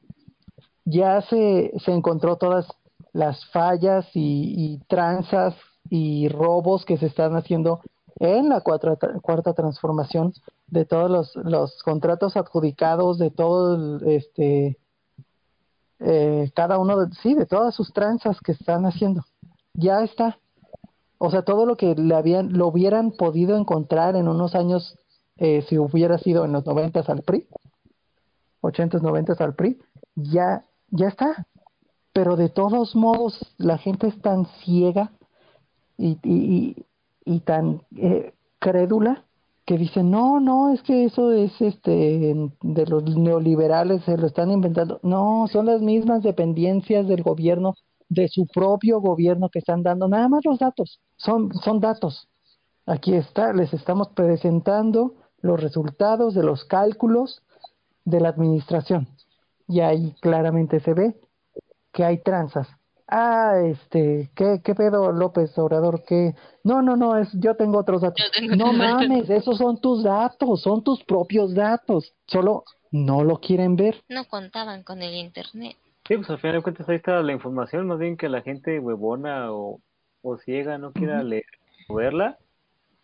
[0.86, 2.68] Ya se, se encontró todas
[3.14, 5.56] las fallas y, tranzas
[5.90, 7.82] y robos que se están haciendo
[8.20, 10.34] en la cuarta transformación
[10.68, 14.78] de todos los, los contratos adjudicados, de todo este,
[16.00, 19.26] eh, cada uno, de, sí, de todas sus tranzas que están haciendo.
[19.74, 20.40] Ya está.
[21.18, 24.98] O sea, todo lo que le habían, lo hubieran podido encontrar en unos años
[25.38, 27.48] eh, si hubiera sido en los noventas al PRI,
[28.62, 29.80] ochentas, noventas al PRI,
[30.16, 31.48] ya, ya está.
[32.14, 35.12] Pero de todos modos, la gente es tan ciega
[35.98, 36.86] y, y,
[37.26, 39.26] y, tan eh, crédula
[39.66, 44.50] que dice, no, no, es que eso es este de los neoliberales, se lo están
[44.50, 45.00] inventando.
[45.04, 47.76] No, son las mismas dependencias del gobierno,
[48.10, 52.28] de su propio gobierno que están dando, nada más los datos, son, son datos.
[52.88, 57.44] Aquí está, les estamos presentando los resultados de los cálculos
[58.10, 59.08] de la administración.
[59.68, 61.16] Y ahí claramente se ve
[61.94, 62.68] que hay tranzas.
[63.08, 66.04] Ah, este, ¿qué, qué pedo López Obrador?
[66.08, 66.36] ¿Qué?
[66.64, 68.24] No, no, no, es, yo tengo otros datos.
[68.56, 72.14] no mames, esos son tus datos, son tus propios datos.
[72.28, 74.04] Solo no lo quieren ver.
[74.10, 75.76] No contaban con el internet.
[76.08, 78.80] Sí, pues al final de cuentas ahí está la información, más bien que la gente
[78.80, 79.80] huevona o,
[80.22, 81.46] o ciega no quiera leer
[81.88, 82.38] o verla.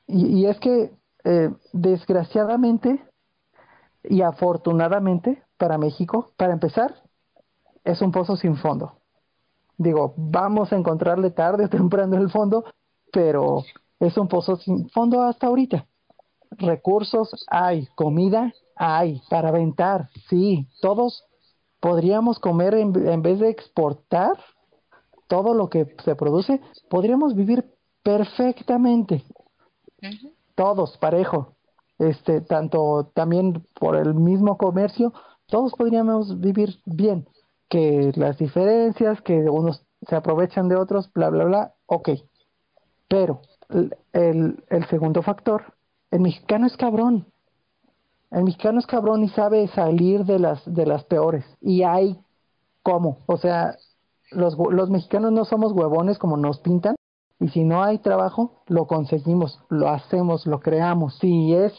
[0.08, 0.92] Y, y es que,
[1.24, 3.04] eh, desgraciadamente
[4.10, 6.96] y afortunadamente para México, para empezar,
[7.84, 9.00] es un pozo sin fondo
[9.78, 12.66] digo, vamos a encontrarle tarde o temprano el fondo,
[13.12, 13.64] pero
[14.00, 15.86] es un pozo sin fondo hasta ahorita.
[16.52, 21.26] Recursos hay, comida hay, para aventar, sí, todos
[21.80, 24.38] podríamos comer en, en vez de exportar
[25.28, 27.66] todo lo que se produce, podríamos vivir
[28.04, 29.24] perfectamente.
[30.56, 31.55] Todos, parejo.
[31.98, 35.14] Este, tanto también por el mismo comercio,
[35.48, 37.28] todos podríamos vivir bien
[37.70, 42.10] que las diferencias, que unos se aprovechan de otros, bla, bla, bla, ok.
[43.08, 43.42] Pero
[44.14, 45.74] el, el segundo factor,
[46.12, 47.26] el mexicano es cabrón.
[48.32, 51.46] El mexicano es cabrón y sabe salir de las, de las peores.
[51.62, 52.20] Y hay
[52.84, 53.20] cómo.
[53.28, 53.78] O sea,
[54.32, 56.96] los, los mexicanos no somos huevones como nos pintan.
[57.40, 61.18] Y si no hay trabajo, lo conseguimos, lo hacemos, lo creamos.
[61.20, 61.74] Si es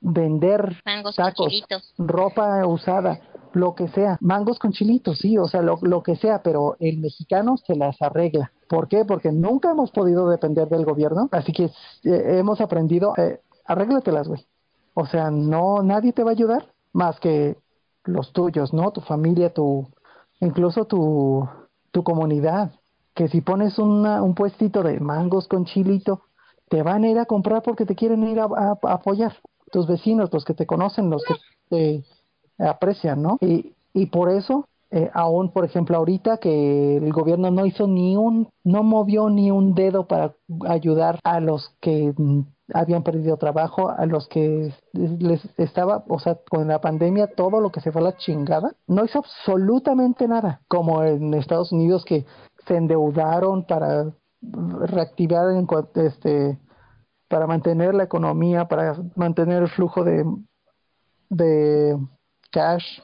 [0.00, 0.76] vender
[1.16, 1.64] tacos,
[1.96, 3.20] ropa usada,
[3.54, 6.98] lo que sea, mangos con chilitos, sí, o sea, lo, lo que sea, pero el
[6.98, 8.52] mexicano se las arregla.
[8.68, 9.04] ¿Por qué?
[9.04, 14.44] Porque nunca hemos podido depender del gobierno, así que eh, hemos aprendido, eh, arréglatelas, güey.
[14.94, 17.56] O sea, no, nadie te va a ayudar más que
[18.04, 18.92] los tuyos, ¿no?
[18.92, 19.88] Tu familia, tu,
[20.40, 21.48] incluso tu,
[21.90, 22.72] tu comunidad.
[23.14, 26.22] Que si pones una, un puestito de mangos con chilito,
[26.68, 29.34] te van a ir a comprar porque te quieren ir a, apoyar.
[29.70, 31.34] Tus vecinos, los que te conocen, los que
[31.68, 32.04] te,
[32.58, 33.38] aprecian, ¿no?
[33.40, 38.16] Y, y por eso, eh, aún, por ejemplo, ahorita que el gobierno no hizo ni
[38.16, 40.34] un, no movió ni un dedo para
[40.68, 46.38] ayudar a los que mm, habían perdido trabajo, a los que les estaba, o sea,
[46.48, 50.60] con la pandemia, todo lo que se fue a la chingada, no hizo absolutamente nada,
[50.68, 52.24] como en Estados Unidos que
[52.66, 56.58] se endeudaron para reactivar en, este
[57.28, 60.24] para mantener la economía, para mantener el flujo de,
[61.30, 61.98] de
[62.50, 63.00] cash,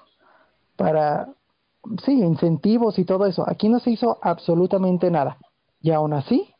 [0.76, 1.28] para,
[2.04, 3.44] sí, incentivos y todo eso.
[3.48, 5.38] Aquí no se hizo absolutamente nada.
[5.80, 6.54] Y aún así,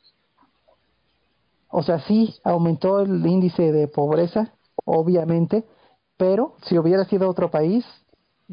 [1.68, 4.52] o sea, sí aumentó el índice de pobreza,
[4.84, 5.64] obviamente,
[6.16, 7.84] pero si hubiera sido otro país,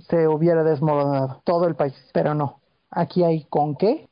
[0.10, 2.60] se hubiera desmoronado todo el país, pero no.
[2.92, 4.08] Aquí hay con qué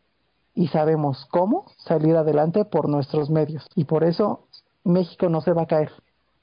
[0.56, 3.68] y sabemos cómo salir adelante por nuestros medios.
[3.76, 4.48] Y por eso
[4.84, 5.92] México no se va a caer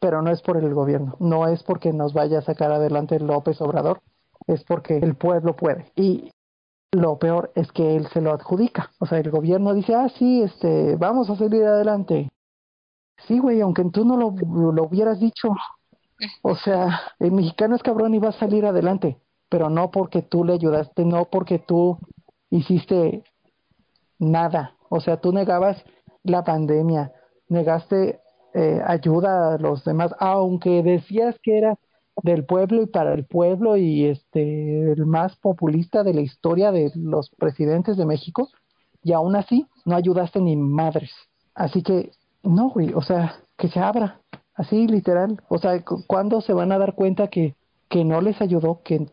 [0.03, 3.61] pero no es por el gobierno, no es porque nos vaya a sacar adelante López
[3.61, 4.03] Obrador,
[4.48, 5.92] es porque el pueblo puede.
[5.94, 6.33] Y
[6.90, 8.90] lo peor es que él se lo adjudica.
[8.98, 12.29] O sea, el gobierno dice, ah, sí, este, vamos a salir adelante.
[13.29, 14.35] Sí, güey, aunque tú no lo,
[14.72, 15.51] lo hubieras dicho.
[16.42, 20.44] O sea, el mexicano es cabrón y va a salir adelante, pero no porque tú
[20.44, 21.96] le ayudaste, no porque tú
[22.51, 23.22] hiciste
[24.22, 24.76] nada.
[24.88, 25.82] O sea, tú negabas
[26.22, 27.12] la pandemia,
[27.48, 28.20] negaste
[28.54, 31.78] eh, ayuda a los demás, aunque decías que era
[32.22, 36.92] del pueblo y para el pueblo y este el más populista de la historia de
[36.94, 38.48] los presidentes de México
[39.02, 41.11] y aún así no ayudaste ni madres.
[41.54, 42.11] Así que
[42.42, 44.20] no, güey, o sea, que se abra,
[44.54, 47.54] así literal, o sea, ¿cuándo se van a dar cuenta que
[47.92, 49.06] que no les ayudó, que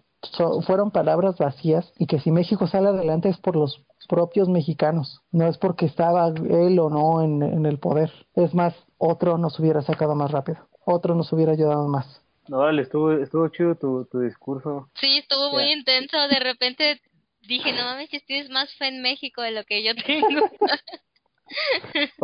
[0.66, 5.48] fueron palabras vacías y que si México sale adelante es por los propios mexicanos, no
[5.48, 8.12] es porque estaba él o no en, en el poder.
[8.36, 12.22] Es más, otro nos hubiera sacado más rápido, otro nos hubiera ayudado más.
[12.50, 14.90] No, vale, estuvo, estuvo chido tu, tu discurso.
[14.96, 16.18] Sí, estuvo muy intenso.
[16.30, 17.00] De repente
[17.48, 20.50] dije, no mames, tienes más fe en México de lo que yo tengo.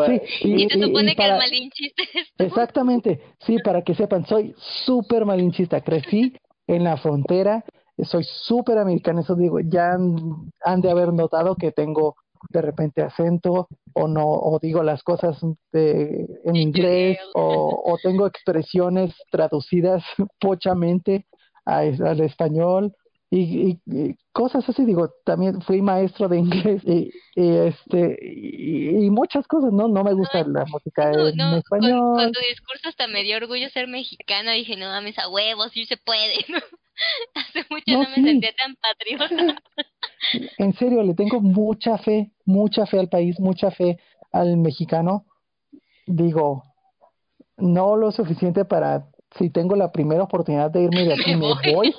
[0.05, 4.53] Sí, y, y, te supone que el malinchista es Exactamente, sí, para que sepan, soy
[4.86, 5.81] súper malinchista.
[5.81, 6.31] Crecí
[6.67, 7.65] en la frontera,
[8.03, 12.15] soy súper americano, eso digo, ya han, han, de haber notado que tengo
[12.49, 15.39] de repente acento o no o digo las cosas
[15.71, 17.17] de, en inglés.
[17.33, 20.03] o, o tengo expresiones traducidas
[20.39, 21.25] pochamente
[21.65, 22.93] a, al español
[23.32, 29.47] y, y, cosas así digo también fui maestro de inglés y, y este y, muchas
[29.47, 32.15] cosas no no me gusta la música en español.
[32.15, 35.86] con, tu discurso hasta me dio orgullo ser mexicana dije no mames a huevos sí
[35.86, 36.36] se puede
[37.34, 39.61] hace mucho no, me sentía tan patriota.
[40.57, 43.99] En serio le tengo mucha fe mucha fe al país mucha fe
[44.32, 45.26] al mexicano.
[46.07, 46.63] Digo
[47.57, 49.07] no lo suficiente para
[49.38, 51.93] si tengo la primera oportunidad de irme de aquí me voy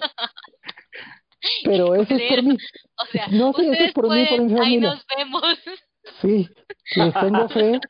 [1.64, 2.57] pero eso es por mí.
[2.99, 4.62] O sea, no, sí, eso es por mí, por mi familia.
[4.62, 5.59] Ahí nos vemos.
[6.20, 6.49] Sí,
[6.94, 7.80] les tengo fe,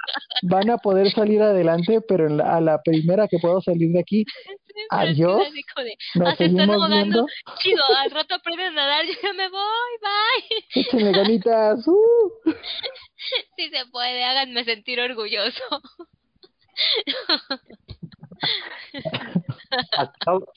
[0.42, 4.00] van a poder salir adelante, pero en la, a la primera que puedo salir de
[4.00, 4.24] aquí,
[4.90, 5.42] adiós.
[6.14, 7.26] nos ah, seguimos viendo.
[7.59, 10.82] Chido, al rato aprendes a nadar, yo me voy, bye.
[10.82, 11.86] Échenle ganitas.
[11.86, 12.32] Uh.
[13.57, 15.82] Sí se puede, háganme sentir orgulloso.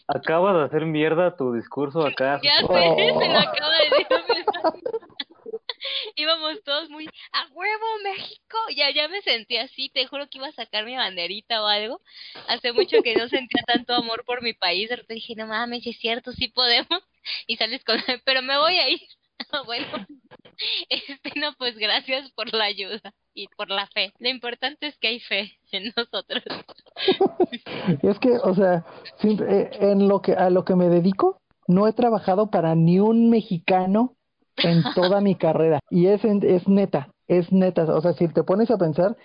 [0.08, 2.40] Acaba, de hacer mierda tu discurso acá.
[2.44, 4.08] Ya sé, se lo acaba de decir.
[6.16, 8.58] Íbamos todos muy a huevo México.
[8.76, 12.02] Ya ya me sentí así, te juro que iba a sacar mi banderita o algo.
[12.48, 14.90] Hace mucho que no sentía tanto amor por mi país.
[14.90, 17.02] De repente dije, no mames, es cierto, sí podemos.
[17.48, 19.02] Y sales con, pero me voy a ir.
[19.66, 19.88] bueno,
[20.90, 24.12] este no, pues gracias por la ayuda y por la fe.
[24.20, 26.44] Lo importante es que hay fe en nosotros.
[28.04, 28.86] es que, o sea,
[29.24, 33.30] eh, en lo que a lo que me dedico, no he trabajado para ni un
[33.30, 34.16] mexicano
[34.58, 38.70] en toda mi carrera y es es neta, es neta, o sea, si te pones
[38.72, 39.16] a pensar,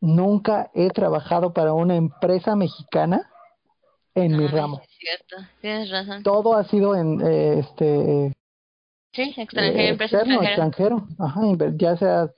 [0.00, 3.30] nunca he trabajado para una empresa mexicana
[4.14, 4.80] en mi ramo.
[4.80, 6.22] Es cierto, tienes razón.
[6.22, 8.32] Todo ha sido en eh, este
[9.12, 10.50] Sí, extranjero, eh, empresa extranjera.
[10.50, 11.40] extranjero, ajá,
[11.76, 12.30] ya sea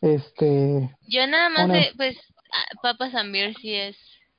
[0.00, 2.16] este yo nada más de pues
[2.52, 3.96] ah, Papa Zambir sí es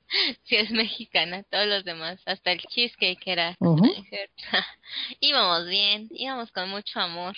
[0.44, 4.32] sí es mexicana todos los demás hasta el cheesecake era extranjero
[5.20, 7.36] íbamos bien íbamos con mucho amor.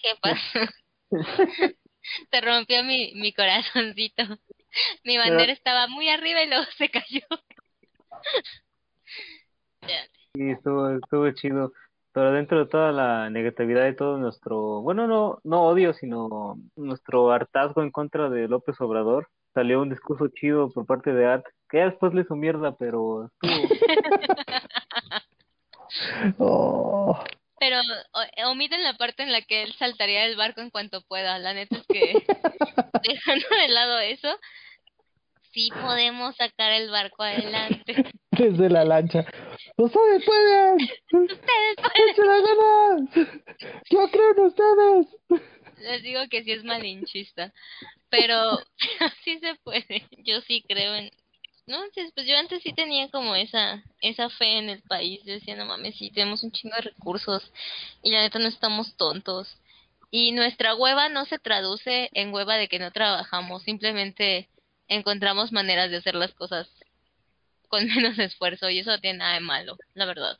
[0.00, 0.60] Qué pasó
[2.30, 4.22] se rompió mi mi corazoncito.
[5.04, 7.20] Mi bandera estaba muy arriba y luego se cayó.
[10.34, 11.72] Sí estuvo estuvo chido
[12.18, 17.30] pero dentro de toda la negatividad y todo nuestro, bueno, no, no odio, sino nuestro
[17.30, 21.78] hartazgo en contra de López Obrador, salió un discurso chido por parte de Art, que
[21.78, 23.68] ya después le hizo mierda, pero estuvo...
[26.38, 27.24] oh.
[27.60, 27.76] Pero
[28.46, 31.38] omiten la parte en la que él saltaría del barco en cuanto pueda.
[31.38, 32.14] La neta es que,
[33.08, 34.36] dejando de lado eso,
[35.52, 38.04] sí podemos sacar el barco adelante.
[38.30, 39.24] Desde la lancha.
[39.76, 40.76] ¡Ustedes pueden!
[41.12, 41.76] ¡Ustedes
[42.16, 43.42] pueden!
[43.90, 45.06] ¡Yo creo en ustedes!
[45.80, 47.52] Les digo que sí es malinchista.
[48.10, 48.58] Pero
[49.24, 50.06] sí se puede.
[50.24, 51.10] Yo sí creo en.
[51.66, 51.78] No,
[52.14, 55.20] pues yo antes sí tenía como esa esa fe en el país.
[55.24, 57.52] Yo decía, no mames, sí tenemos un chingo de recursos.
[58.02, 59.58] Y la neta no estamos tontos.
[60.10, 63.64] Y nuestra hueva no se traduce en hueva de que no trabajamos.
[63.64, 64.48] Simplemente
[64.88, 66.68] encontramos maneras de hacer las cosas
[67.68, 70.38] con menos esfuerzo y eso no tiene nada de malo, la verdad.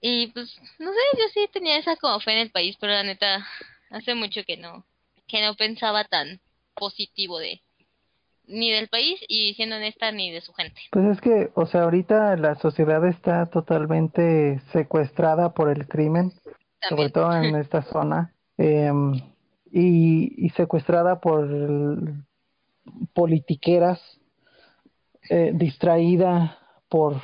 [0.00, 3.02] Y pues, no sé, yo sí tenía esa como fe en el país, pero la
[3.02, 3.46] neta,
[3.90, 4.84] hace mucho que no,
[5.26, 6.40] que no pensaba tan
[6.74, 7.62] positivo de
[8.48, 10.80] ni del país y siendo honesta ni de su gente.
[10.92, 16.32] Pues es que, o sea, ahorita la sociedad está totalmente secuestrada por el crimen,
[16.88, 18.92] sobre todo en esta zona, eh,
[19.72, 21.48] y, y secuestrada por
[23.14, 24.00] politiqueras
[25.30, 26.58] eh, distraída
[26.88, 27.20] por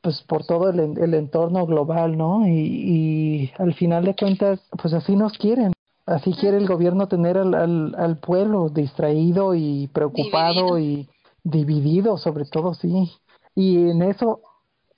[0.00, 2.46] pues por todo el, el entorno global, ¿no?
[2.46, 5.72] Y, y, al final de cuentas, pues así nos quieren.
[6.06, 11.08] Así quiere el gobierno tener al, al, al pueblo distraído y preocupado y
[11.44, 13.12] dividido, sobre todo, sí.
[13.54, 14.40] Y en eso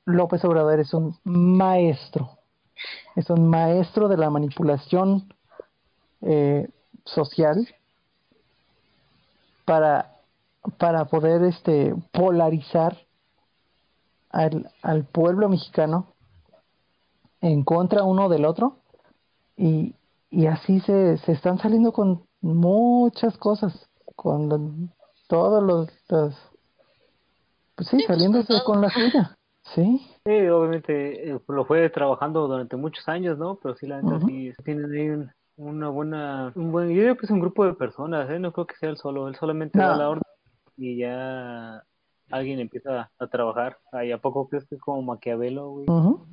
[0.06, 2.38] López Obrador es un maestro.
[3.16, 5.32] Es un maestro de la manipulación
[6.22, 6.68] eh,
[7.04, 7.68] social
[9.64, 10.14] para
[10.78, 12.96] para poder este polarizar
[14.30, 16.14] al, al pueblo mexicano
[17.40, 18.78] en contra uno del otro.
[19.56, 19.94] Y,
[20.30, 24.90] y así se, se están saliendo con muchas cosas con
[25.28, 26.34] todos los, pues
[27.88, 29.36] sí, pues, saliéndose con la suya.
[29.74, 30.06] Sí.
[30.24, 34.52] Sí obviamente eh, lo fue trabajando durante muchos años no pero sí la neta sí
[34.62, 35.26] tienen ahí
[35.56, 38.40] una buena un buen yo creo que es un grupo de personas ¿eh?
[38.40, 40.22] no creo que sea él solo él solamente da la orden
[40.76, 41.84] y ya
[42.30, 43.78] alguien empieza a trabajar.
[43.92, 45.86] Ahí a poco crees que es como Maquiavelo, güey.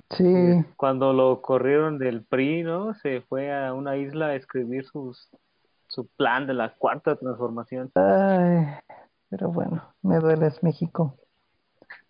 [0.10, 2.94] Sí, Cuando lo corrieron del PRI, ¿no?
[2.96, 5.30] Se fue a una isla a escribir sus
[5.88, 7.92] su plan de la cuarta transformación.
[7.96, 8.66] ay,
[9.30, 11.18] pero bueno, me dueles México.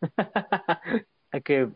[1.34, 1.70] Hay que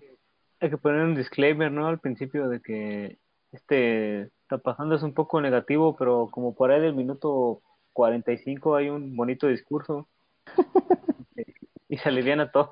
[0.59, 1.87] hay que poner un disclaimer, ¿no?
[1.87, 3.19] Al principio de que
[3.53, 7.61] este está pasando es un poco negativo, pero como por ahí del minuto
[7.93, 10.07] 45 hay un bonito discurso
[11.89, 12.69] y se aliviana todo.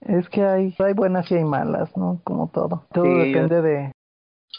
[0.00, 2.20] Es que hay, hay buenas y hay malas, ¿no?
[2.24, 2.86] Como todo.
[2.92, 3.92] Todo Sí, yo- depende de,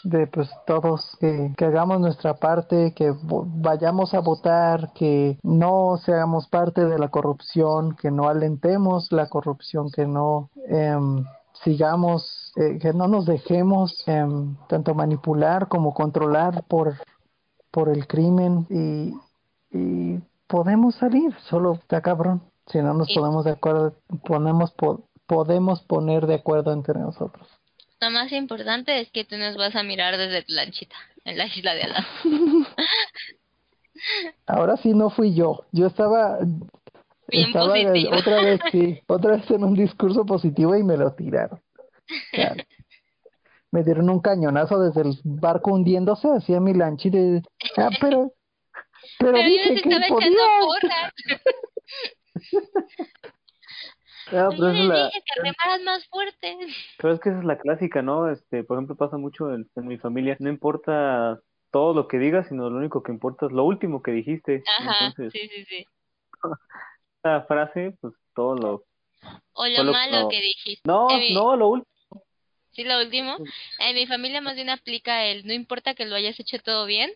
[0.04, 6.48] de pues todos que, que hagamos nuestra parte, que vayamos a votar, que no seamos
[6.48, 11.24] parte de la corrupción, que no alentemos la corrupción, que no em,
[11.64, 16.94] sigamos, eh, que no nos dejemos em, tanto manipular como controlar por,
[17.70, 19.14] por el crimen y,
[19.76, 22.42] y podemos salir, solo está cabrón.
[22.68, 23.94] Si no nos Y- ponemos de acuerdo,
[24.24, 27.46] ponemos po- podemos poner de acuerdo entre nosotros.
[28.00, 31.46] Lo más importante es que tú nos vas a mirar desde tu lanchita, en la
[31.46, 32.06] isla de al lado.
[34.46, 35.64] Ahora sí no fui yo.
[35.72, 36.38] Yo estaba
[37.28, 38.16] Bien estaba de- positiva.
[38.18, 41.60] otra vez sí, otra vez en un discurso positivo y me lo tiraron.
[43.72, 47.18] Me dieron un cañonazo desde el barco hundiéndose hacia mi lanchita.
[47.18, 47.42] y-
[47.76, 48.32] Ah, pero
[49.18, 49.90] pero Pero dije que.
[54.28, 56.56] Ah, Yo pero, es la, dije que remaras más fuerte.
[56.98, 58.28] pero es que esa es la clásica, ¿no?
[58.30, 60.36] Este, por ejemplo, pasa mucho en, en mi familia.
[60.40, 64.10] No importa todo lo que digas, sino lo único que importa es lo último que
[64.12, 64.64] dijiste.
[64.78, 65.86] Ajá, Entonces, sí, sí, sí.
[67.22, 68.84] esa frase, pues todo lo...
[69.54, 70.82] O lo malo que dijiste.
[70.86, 72.22] No, mi- no, lo último.
[72.72, 73.38] Sí, lo último.
[73.78, 77.10] En mi familia más bien aplica el no importa que lo hayas hecho todo bien,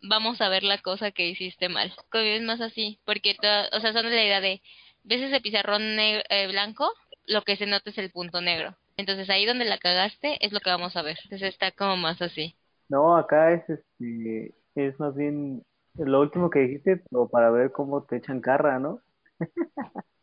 [0.00, 1.92] vamos a ver la cosa que hiciste mal.
[2.10, 3.36] Conmigo es más así, porque
[3.72, 4.62] o sea, son de la idea de,
[5.02, 6.88] ves ese pizarrón eh, blanco,
[7.26, 8.76] lo que se nota es el punto negro.
[8.96, 11.18] Entonces ahí donde la cagaste es lo que vamos a ver.
[11.24, 12.54] Entonces está como más así.
[12.88, 15.64] No, acá es este, es más bien
[15.94, 19.00] lo último que dijiste, pero para ver cómo te echan carra, ¿no?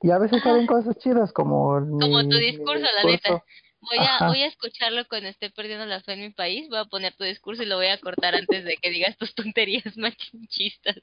[0.02, 3.44] Y a veces salen cosas chidas como Como tu discurso, la neta.
[3.82, 6.86] Voy a, voy a escucharlo cuando esté perdiendo la fe en mi país, voy a
[6.86, 10.96] poner tu discurso y lo voy a cortar antes de que digas tus tonterías machinchistas.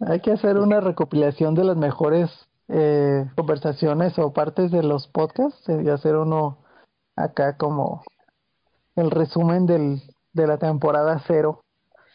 [0.00, 2.30] Hay que hacer una recopilación de las mejores
[2.68, 6.64] eh, conversaciones o partes de los podcasts y hacer uno
[7.14, 8.02] acá como
[8.96, 10.00] el resumen del,
[10.32, 11.60] de la temporada cero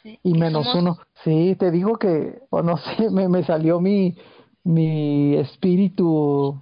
[0.04, 0.98] Sí, y menos somos uno.
[1.24, 4.18] Sí, te digo que, o no sé, me, me salió mi,
[4.68, 6.62] mi espíritu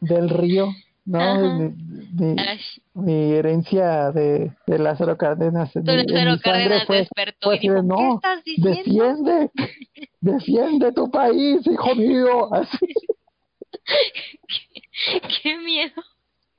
[0.00, 0.68] del río,
[1.04, 1.58] ¿no?
[1.58, 1.70] Mi,
[2.12, 2.36] mi-
[2.94, 5.74] mi herencia de, de Lázaro Cárdenas.
[5.76, 8.44] en mi- en Lázaro mi sangre Cárdenas fue, despertó fue y dijo, ¿qué no, estás
[8.44, 8.72] diciendo?
[8.76, 9.50] defiende,
[10.20, 12.52] defiende tu país, hijo mío.
[12.54, 12.86] Así.
[15.42, 15.92] ¡Qué miedo!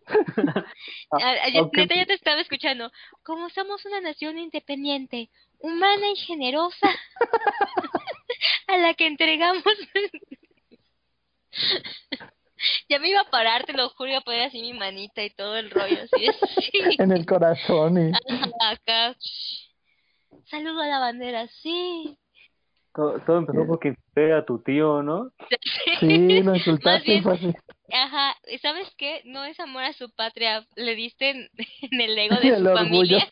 [1.10, 2.91] Ah, ya- aunque- neta, ya te estaba escuchando.
[3.24, 5.30] Como somos una nación independiente,
[5.60, 6.89] humana y generosa,
[8.68, 9.64] a la que entregamos.
[12.89, 15.30] ya me iba a parar, te lo juro, iba a poner así mi manita y
[15.32, 16.28] todo el rollo, así
[16.60, 16.72] sí.
[16.99, 18.12] en el corazón y
[18.62, 19.16] acá.
[20.45, 22.18] Saludo a la bandera, sí.
[22.98, 25.30] Todo, todo empezó porque insulté a tu tío, ¿no?
[26.02, 27.56] sí, lo Más insultaste bien.
[27.93, 29.22] Ajá, ¿y ¿sabes qué?
[29.24, 31.48] No es amor a su patria, le diste en,
[31.91, 33.20] en el ego de El su orgullo.
[33.20, 33.30] familia.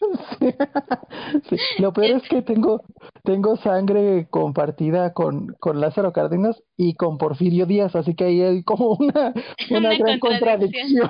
[1.50, 1.58] Sí.
[1.58, 1.58] Sí.
[1.80, 2.84] Lo peor es que tengo,
[3.24, 8.64] tengo sangre compartida con, con Lázaro Cárdenas y con Porfirio Díaz, así que ahí hay
[8.64, 9.34] como una,
[9.72, 11.10] una Una gran contradicción.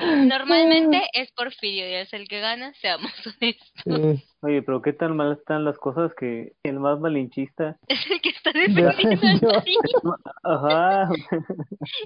[0.00, 4.24] Normalmente es Porfirio Díaz el que gana, seamos honestos.
[4.42, 7.76] Oye, pero qué tan mal están las cosas que el más malinchista.
[7.88, 9.64] Es el que está defendiendo al.
[10.42, 11.08] Ajá.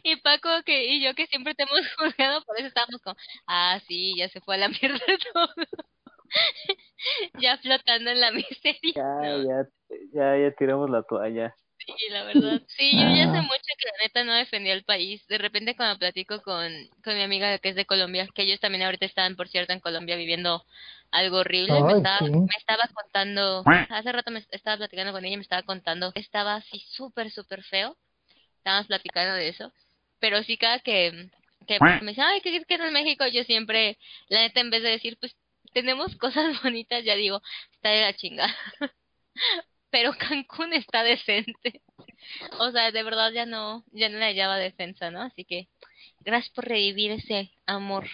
[0.03, 3.17] Y Paco que, y yo que siempre te hemos juzgado, por eso estábamos como,
[3.47, 4.99] ah, sí, ya se fue a la mierda
[5.33, 5.49] todo.
[7.41, 8.93] ya flotando en la miseria.
[8.95, 9.69] Ya, ya,
[10.13, 11.55] ya, ya tiramos la toalla.
[11.87, 12.63] Sí, la verdad.
[12.77, 13.43] Sí, yo ya Ah.
[13.43, 15.27] mucho que la neta no defendía al país.
[15.27, 16.73] De repente cuando platico con,
[17.03, 19.81] con mi amiga que es de Colombia, que ellos también ahorita están, por cierto, en
[19.81, 20.65] Colombia viviendo
[21.11, 22.31] algo horrible, me estaba, sí.
[22.31, 26.57] me estaba contando, hace rato me estaba platicando con ella y me estaba contando, estaba
[26.57, 27.97] así súper, súper feo.
[28.59, 29.73] Estábamos platicando de eso.
[30.21, 31.29] Pero sí cada que,
[31.67, 33.27] que me dice, ay, ¿qué, qué tal México?
[33.27, 35.37] Yo siempre, la neta, en vez de decir, pues,
[35.73, 37.43] tenemos cosas bonitas, ya digo,
[37.75, 38.55] está de la chingada.
[39.95, 41.81] Pero Cancún está decente.
[42.59, 45.23] O sea, de verdad ya no, ya no le hallaba defensa, ¿no?
[45.23, 45.69] Así que,
[46.25, 48.05] gracias por revivir ese amor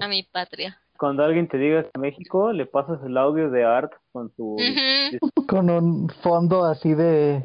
[0.00, 0.80] a mi patria.
[0.96, 4.56] Cuando alguien te diga que México, le pasas el audio de Art con su...
[5.48, 7.44] Con un fondo así de,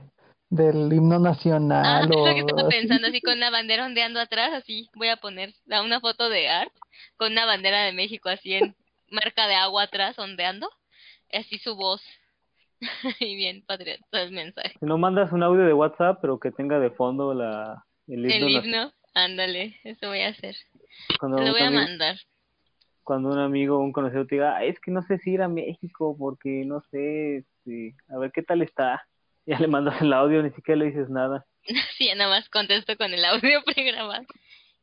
[0.52, 4.20] del himno nacional Ah, es o lo que estaba pensando, así con una bandera ondeando
[4.20, 6.72] atrás, así voy a poner la- una foto de Art
[7.18, 8.76] con una bandera de México así en
[9.10, 10.70] marca de agua atrás ondeando,
[11.34, 12.04] así su voz.
[13.20, 14.76] y bien patriota el mensaje.
[14.80, 18.34] Si no mandas un audio de WhatsApp, pero que tenga de fondo la, el himno.
[18.34, 18.66] El nacional.
[18.66, 20.56] himno, ándale, eso voy a hacer.
[21.20, 22.18] Cuando, Te lo voy a también- mandar.
[23.04, 25.42] cuando un amigo o un conocido te diga, "Ay, es que no sé si ir
[25.42, 29.08] a México porque no sé, este, a ver qué tal está.
[29.50, 31.46] Ya le mandas el audio, ni siquiera le dices nada.
[31.98, 34.26] Sí, nada más contesto con el audio pregrabado.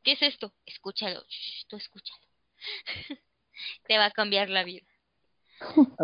[0.02, 0.52] ¿Qué es esto?
[0.66, 2.18] Escúchalo, shh, tú escúchalo.
[3.86, 4.86] Te va a cambiar la vida.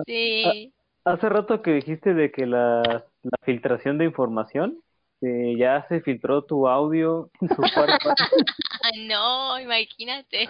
[0.07, 0.73] Sí,
[1.05, 2.83] Hace rato que dijiste de que la,
[3.23, 4.83] la filtración de información,
[5.23, 8.11] eh, ya se filtró tu audio en su cuarto.
[8.11, 10.49] Ah, no, imagínate.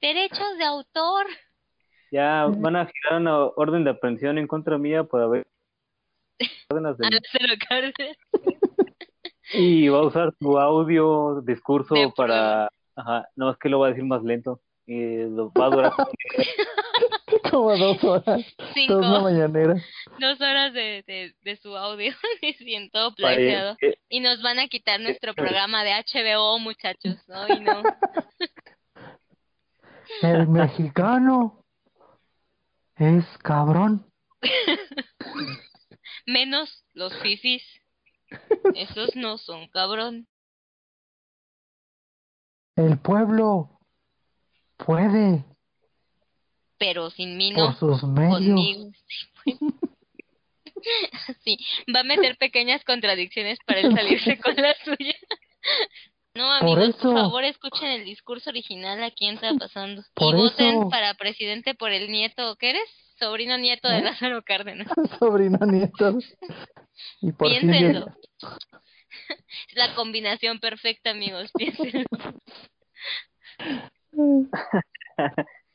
[0.00, 1.26] Derechos de autor.
[2.10, 5.46] ya van a girar una orden de aprehensión en contra mía por haber
[7.98, 8.16] de-
[9.52, 13.86] y va a usar tu audio discurso De para ajá, no es que lo va
[13.86, 15.92] a decir más lento y lo va a durar
[17.50, 19.74] como dos horas, Cinco, toda una mañanera.
[20.18, 22.12] dos horas de, de, de su audio.
[22.42, 23.76] Y todo para- plagiado.
[23.82, 27.16] eh, Y nos van a quitar nuestro programa de HBO, muchachos.
[27.28, 27.82] Ay, no.
[30.22, 31.64] El mexicano
[32.96, 34.06] es cabrón.
[36.26, 37.62] Menos los fifis.
[38.74, 40.26] Esos no son cabrón.
[42.76, 43.80] El pueblo
[44.76, 45.44] puede
[46.80, 47.78] Pero sin mí por no.
[47.78, 48.40] sus medios.
[48.44, 48.90] Conmigo.
[51.44, 51.58] Sí,
[51.94, 55.14] va a meter pequeñas contradicciones para él salirse con la suya.
[56.32, 57.22] No, Por amigos, por eso.
[57.22, 60.02] favor, escuchen el discurso original a quién está pasando.
[60.14, 60.88] Por y voten eso.
[60.88, 62.88] para presidente por el nieto, ¿qué eres?
[63.18, 64.02] Sobrino nieto de ¿Eh?
[64.02, 64.86] Lázaro Cárdenas.
[65.18, 66.18] Sobrino nieto.
[67.20, 68.06] Y por Piénsenlo.
[69.68, 72.04] Es la combinación perfecta, amigos, piénsenlo.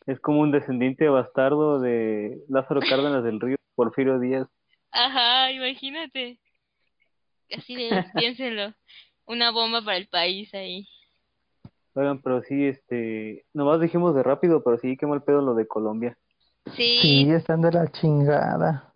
[0.05, 4.47] Es como un descendiente bastardo de Lázaro Cárdenas del Río, Porfirio Díaz.
[4.91, 6.39] Ajá, imagínate.
[7.55, 8.73] Así de, piénsenlo.
[9.25, 10.87] Una bomba para el país ahí.
[11.93, 15.67] Oigan, pero sí, este, nomás dijimos de rápido, pero sí, qué mal pedo lo de
[15.67, 16.17] Colombia.
[16.75, 18.93] Sí, Sí, están de la chingada.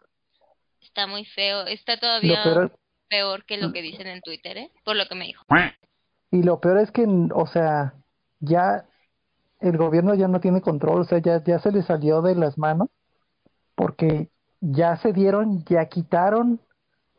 [0.81, 1.65] está muy feo.
[1.65, 2.71] Está todavía peor,
[3.07, 4.71] peor que lo que dicen en Twitter, ¿eh?
[4.83, 5.45] Por lo que me dijo.
[6.31, 7.93] y lo peor es que, o sea,
[8.39, 8.85] ya
[9.59, 12.57] el gobierno ya no tiene control, o sea, ya, ya se le salió de las
[12.57, 12.89] manos,
[13.75, 14.29] porque
[14.61, 16.59] ya se dieron, ya quitaron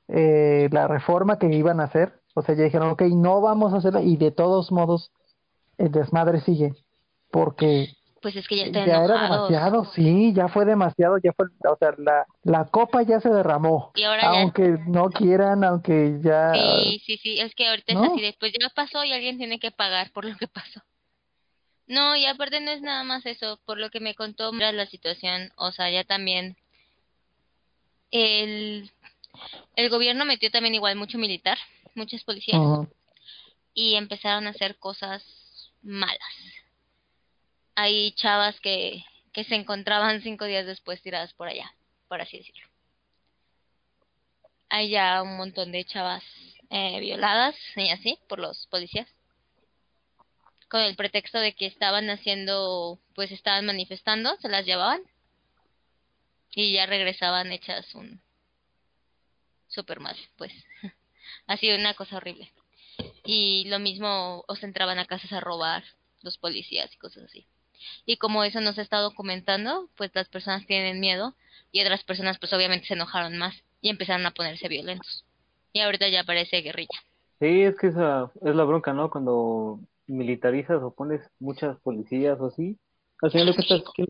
[0.08, 3.78] eh, la reforma que iban a hacer, o sea, ya dijeron, ok, no vamos a
[3.78, 5.10] hacerla, y de todos modos,
[5.78, 6.72] el desmadre sigue,
[7.30, 7.88] porque
[8.22, 12.26] Pues es que ya era demasiado, sí, ya fue demasiado, ya fue, o sea, la,
[12.42, 14.40] la copa ya se derramó, Y ahora ya.
[14.42, 17.40] aunque no quieran, aunque ya, Sí, sí, sí.
[17.40, 18.04] Es que ahorita ¿No?
[18.04, 20.80] es así de, pues ya pasó y alguien tiene que pagar por lo que pasó.
[21.90, 23.58] No, y aparte no es nada más eso.
[23.66, 26.56] Por lo que me contó mira la situación, o sea, ya también
[28.12, 28.88] el,
[29.74, 31.58] el gobierno metió también igual mucho militar,
[31.96, 32.60] muchas policías,
[33.74, 35.24] y empezaron a hacer cosas
[35.82, 36.34] malas.
[37.74, 41.74] Hay chavas que, que se encontraban cinco días después tiradas por allá,
[42.06, 42.68] por así decirlo.
[44.68, 46.22] Hay ya un montón de chavas
[46.70, 49.08] eh, violadas y así por los policías
[50.70, 55.02] con el pretexto de que estaban haciendo, pues estaban manifestando, se las llevaban
[56.54, 58.20] y ya regresaban hechas un
[59.68, 60.52] super mal, pues.
[61.46, 62.50] Ha sido una cosa horrible.
[63.24, 65.84] Y lo mismo, o se entraban a casas a robar
[66.22, 67.46] los policías y cosas así.
[68.04, 71.34] Y como eso no se está documentando, pues las personas tienen miedo
[71.72, 75.24] y otras personas pues obviamente se enojaron más y empezaron a ponerse violentos.
[75.72, 76.98] Y ahorita ya parece guerrilla.
[77.38, 79.10] Sí, es que esa es la bronca, ¿no?
[79.10, 79.80] Cuando
[80.10, 82.78] militarizas o pones muchas policías o así,
[83.22, 84.08] al final lo que estás, ¿quién,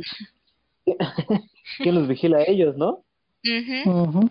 [1.78, 3.05] quién los vigila a ellos, no?
[3.42, 4.30] ¿Quién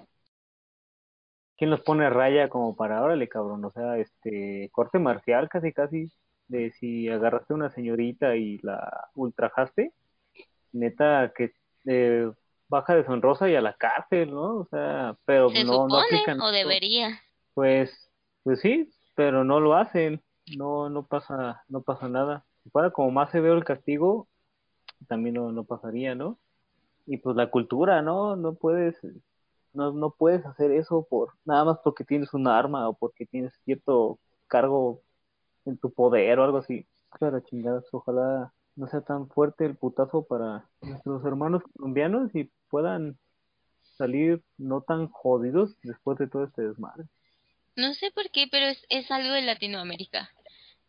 [1.70, 3.66] los pone a raya como para, órale, cabrón?
[3.66, 6.12] O sea, este, corte marcial casi, casi,
[6.48, 9.92] de si agarraste a una señorita y la ultrajaste,
[10.72, 11.52] neta, que
[11.86, 12.32] eh,
[12.70, 14.60] baja deshonrosa y a la cárcel, ¿no?
[14.60, 17.20] O sea, pero Se no, no supone aplican o debería.
[17.54, 18.10] Pues,
[18.44, 20.22] pues sí, pero no lo hacen,
[20.58, 22.46] no, no pasa, no pasa nada.
[22.64, 24.28] Si fuera como más severo el castigo,
[25.08, 26.38] también no, no pasaría, ¿no?
[27.06, 28.36] Y pues la cultura, ¿no?
[28.36, 28.96] No puedes,
[29.74, 33.54] no, no puedes hacer eso por, nada más porque tienes un arma o porque tienes
[33.66, 35.02] cierto cargo
[35.66, 36.88] en tu poder o algo así.
[37.12, 43.18] Claro, chingadas, ojalá no sea tan fuerte el putazo para nuestros hermanos colombianos y puedan
[43.98, 47.06] salir no tan jodidos después de todo este desmadre.
[47.76, 50.30] No sé por qué, pero es, es algo de Latinoamérica.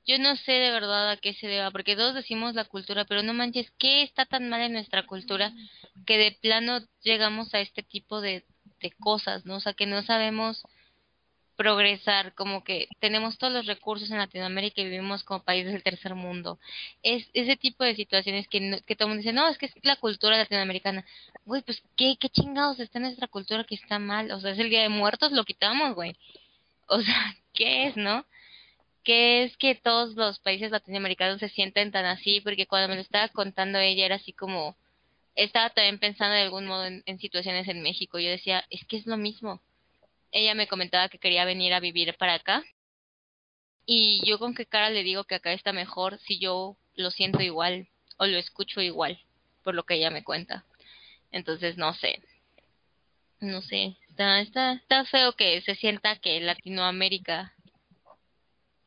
[0.06, 3.22] Yo no sé de verdad a qué se deba, porque todos decimos la cultura, pero
[3.22, 5.52] no manches, ¿qué está tan mal en nuestra cultura
[6.06, 8.44] que de plano llegamos a este tipo de,
[8.98, 9.56] cosas, ¿no?
[9.56, 10.62] O sea, que no sabemos
[11.54, 16.14] progresar, como que tenemos todos los recursos en Latinoamérica y vivimos como país del tercer
[16.14, 16.58] mundo.
[17.02, 19.74] Es ese tipo de situaciones que, que todo el mundo dice, no, es que es
[19.82, 21.04] la cultura latinoamericana.
[21.44, 24.32] Güey, pues, ¿qué, ¿qué chingados está en nuestra cultura que está mal?
[24.32, 26.16] O sea, es el Día de Muertos, lo quitamos, güey.
[26.88, 28.24] O sea, ¿qué es, no?
[29.04, 32.40] ¿Qué es que todos los países latinoamericanos se sienten tan así?
[32.40, 34.76] Porque cuando me lo estaba contando ella era así como,
[35.34, 38.18] estaba también pensando de algún modo en situaciones en México.
[38.18, 39.60] Yo decía, es que es lo mismo
[40.32, 42.64] ella me comentaba que quería venir a vivir para acá.
[43.86, 47.42] Y yo con qué cara le digo que acá está mejor si yo lo siento
[47.42, 47.88] igual
[48.18, 49.18] o lo escucho igual,
[49.64, 50.64] por lo que ella me cuenta.
[51.32, 52.22] Entonces, no sé.
[53.40, 53.96] No sé.
[54.08, 57.54] Está, está, está feo que se sienta que Latinoamérica,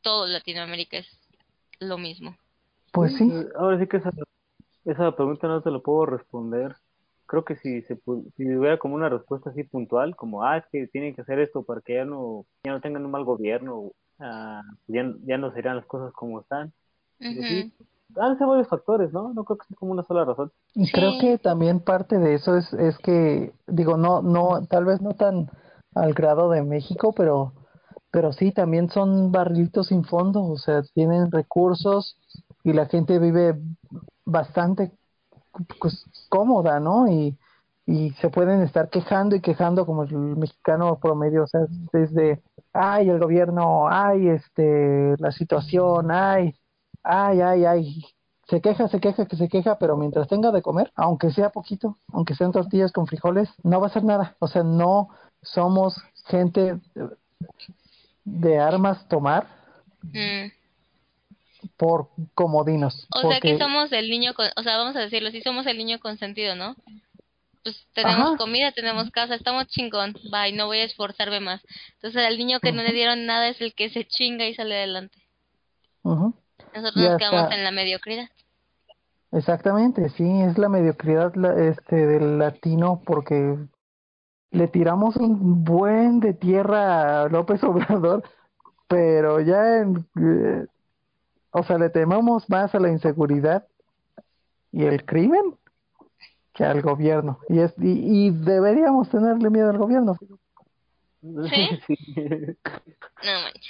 [0.03, 1.07] todo Latinoamérica es
[1.79, 2.37] lo mismo.
[2.91, 3.31] Pues sí.
[3.57, 4.11] Ahora sí que esa,
[4.85, 6.75] esa pregunta no te lo puedo responder
[7.33, 7.99] creo que si se
[8.37, 11.63] si hubiera como una respuesta así puntual, como, ah, es que tienen que hacer esto
[11.63, 15.77] para que ya no, ya no tengan un mal gobierno, ah, ya, ya no serían
[15.77, 16.73] las cosas como están.
[17.19, 17.69] Uh
[18.15, 19.33] han sido varios factores, ¿no?
[19.33, 20.51] No creo que sea como una sola razón.
[20.75, 25.01] Y creo que también parte de eso es, es que, digo, no, no, tal vez
[25.01, 25.49] no tan
[25.95, 27.53] al grado de México, pero,
[28.13, 32.15] pero sí, también son barrilitos sin fondo, o sea, tienen recursos
[32.63, 33.59] y la gente vive
[34.23, 34.91] bastante
[35.79, 37.07] pues cómoda, ¿no?
[37.07, 37.35] Y,
[37.87, 41.61] y se pueden estar quejando y quejando como el mexicano promedio, o sea,
[41.91, 46.53] desde, ay, el gobierno, ay, este, la situación, ay,
[47.01, 48.05] ay, ay, ay,
[48.47, 51.97] se queja, se queja, que se queja, pero mientras tenga de comer, aunque sea poquito,
[52.11, 55.09] aunque sean tortillas con frijoles, no va a ser nada, o sea, no
[55.41, 55.95] somos
[56.27, 56.79] gente
[58.23, 59.47] de armas tomar.
[60.01, 60.63] Mm
[61.77, 63.07] por comodinos.
[63.11, 65.77] O sea que somos el niño, con, o sea, vamos a decirlo, si somos el
[65.77, 66.75] niño consentido, ¿no?
[67.63, 71.61] Pues tenemos comida, tenemos casa, estamos chingón, bye, no voy a esforzarme más.
[71.93, 74.75] Entonces el niño que no le dieron nada es el que se chinga y sale
[74.75, 75.17] adelante.
[76.03, 78.29] Nosotros nos quedamos en la mediocridad.
[79.31, 83.57] Exactamente, sí, es la mediocridad este del latino porque
[84.53, 88.23] le tiramos un buen de tierra a López Obrador,
[88.87, 90.67] pero ya en, eh,
[91.51, 93.65] o sea, le tememos más a la inseguridad
[94.71, 95.55] y el crimen
[96.53, 97.39] que al gobierno.
[97.49, 100.15] Y, es, y, deberíamos tenerle miedo al gobierno.
[101.21, 101.27] ¿Sí?
[103.23, 103.63] no manches.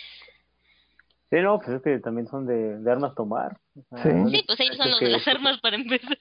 [1.29, 3.57] Sí, no, pues es que también son de, de armas tomar.
[3.73, 4.09] sí.
[4.29, 6.17] sí, pues ellos son los de las armas para empezar.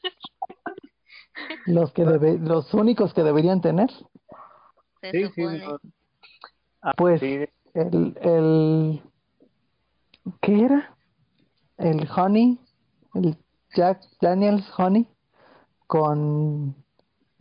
[1.66, 3.90] Los que debe, los únicos que deberían tener.
[5.10, 5.42] Sí, sí.
[6.82, 9.02] Ah, pues el, el,
[10.40, 10.96] ¿qué era?
[11.82, 12.58] el honey,
[13.14, 13.36] el
[13.74, 15.06] Jack Daniels honey
[15.86, 16.74] con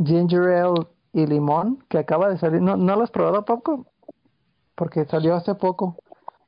[0.04, 2.62] ginger ale y limón que acaba de salir.
[2.62, 3.88] ¿No, no lo has probado, poco?
[4.76, 5.98] Porque salió hace poco.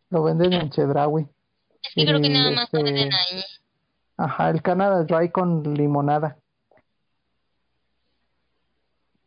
[0.09, 1.27] Lo venden en Chedraui.
[1.81, 3.43] Es que creo que nada más lo este, venden ahí.
[4.17, 6.37] Ajá, el Canada Dry con limonada.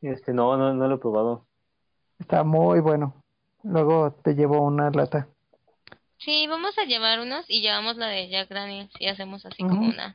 [0.00, 1.45] Este, no, no, no lo he probado.
[2.18, 3.14] Está muy bueno.
[3.62, 5.28] Luego te llevo una lata.
[6.18, 9.88] Sí, vamos a llevar unos y llevamos la de Jack Daniels y hacemos así como
[9.88, 10.14] una.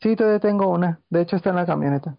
[0.00, 1.00] Sí, todavía tengo una.
[1.10, 2.16] De hecho, está en la camioneta.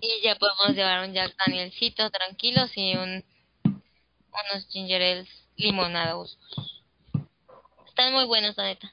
[0.00, 3.24] Y ya podemos llevar un Jack Danielsito tranquilos y un
[3.64, 6.38] unos ginger ales limonados.
[7.86, 8.92] Están muy buenos, la neta.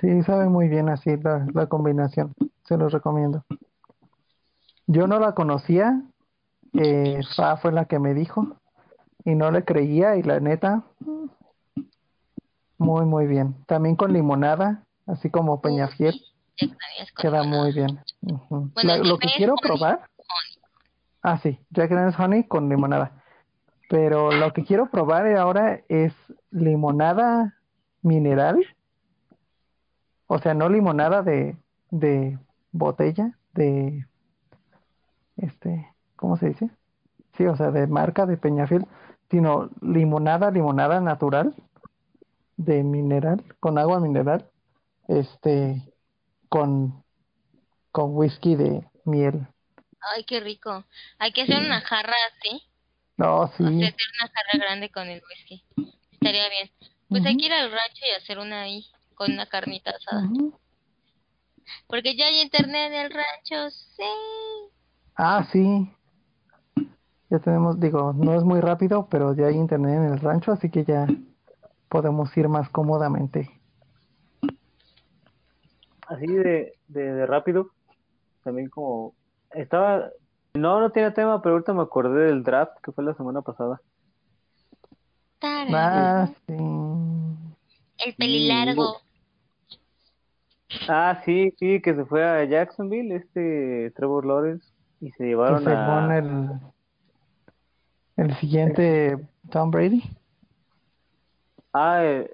[0.00, 2.34] Sí, sabe muy bien así la, la combinación.
[2.64, 3.44] Se los recomiendo.
[4.86, 6.02] Yo no la conocía.
[6.74, 8.56] Eh, Fa fue la que me dijo
[9.24, 10.84] y no le creía y la neta
[12.78, 13.56] muy muy bien.
[13.66, 16.14] También con limonada así como peñafiel
[17.16, 18.00] queda muy bien.
[19.02, 20.08] Lo que quiero probar
[21.22, 23.22] ah sí Jack Daniels honey con limonada.
[23.88, 26.12] Pero lo que quiero probar ahora es
[26.50, 27.56] limonada
[28.02, 28.64] mineral
[30.26, 31.56] o sea no limonada de
[31.90, 32.38] de
[32.72, 34.06] botella de
[35.36, 36.70] este cómo se dice
[37.36, 38.86] sí o sea de marca de peñafiel
[39.30, 41.54] sino limonada, limonada natural
[42.56, 44.50] de mineral, con agua mineral,
[45.08, 45.82] este,
[46.48, 47.04] con,
[47.92, 49.46] con whisky de miel.
[50.14, 50.84] Ay, qué rico.
[51.18, 52.62] Hay que hacer una jarra así.
[53.16, 53.64] No, sí.
[53.64, 55.64] hacer una jarra grande con el whisky.
[56.12, 56.70] Estaría bien.
[57.08, 60.28] Pues hay que ir al rancho y hacer una ahí, con una carnita asada.
[61.86, 64.04] Porque ya hay internet en el rancho, sí.
[65.16, 65.90] Ah, sí.
[67.30, 70.68] Ya tenemos, digo, no es muy rápido, pero ya hay internet en el rancho, así
[70.68, 71.06] que ya
[71.88, 73.48] podemos ir más cómodamente.
[76.08, 77.70] Así de, de, de rápido,
[78.42, 79.14] también como
[79.52, 80.10] estaba,
[80.54, 83.80] no, no tiene tema, pero ahorita me acordé del draft que fue la semana pasada.
[85.42, 86.54] Ah, sí.
[88.06, 88.96] El pelilargo.
[90.88, 94.68] Ah, sí, sí, que se fue a Jacksonville, este Trevor Lawrence,
[95.00, 95.86] y se llevaron Ese a...
[95.86, 96.50] con el,
[98.20, 99.18] el siguiente
[99.50, 100.02] Tom Brady.
[101.72, 102.30] Ah, eh,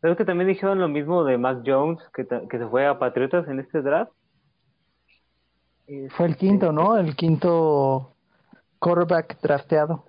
[0.00, 3.48] creo que también dijeron lo mismo de Mac Jones, que, que se fue a Patriotas
[3.48, 4.12] en este draft.
[6.10, 6.96] Fue el quinto, ¿no?
[6.96, 8.14] El quinto
[8.78, 10.04] quarterback drafteado.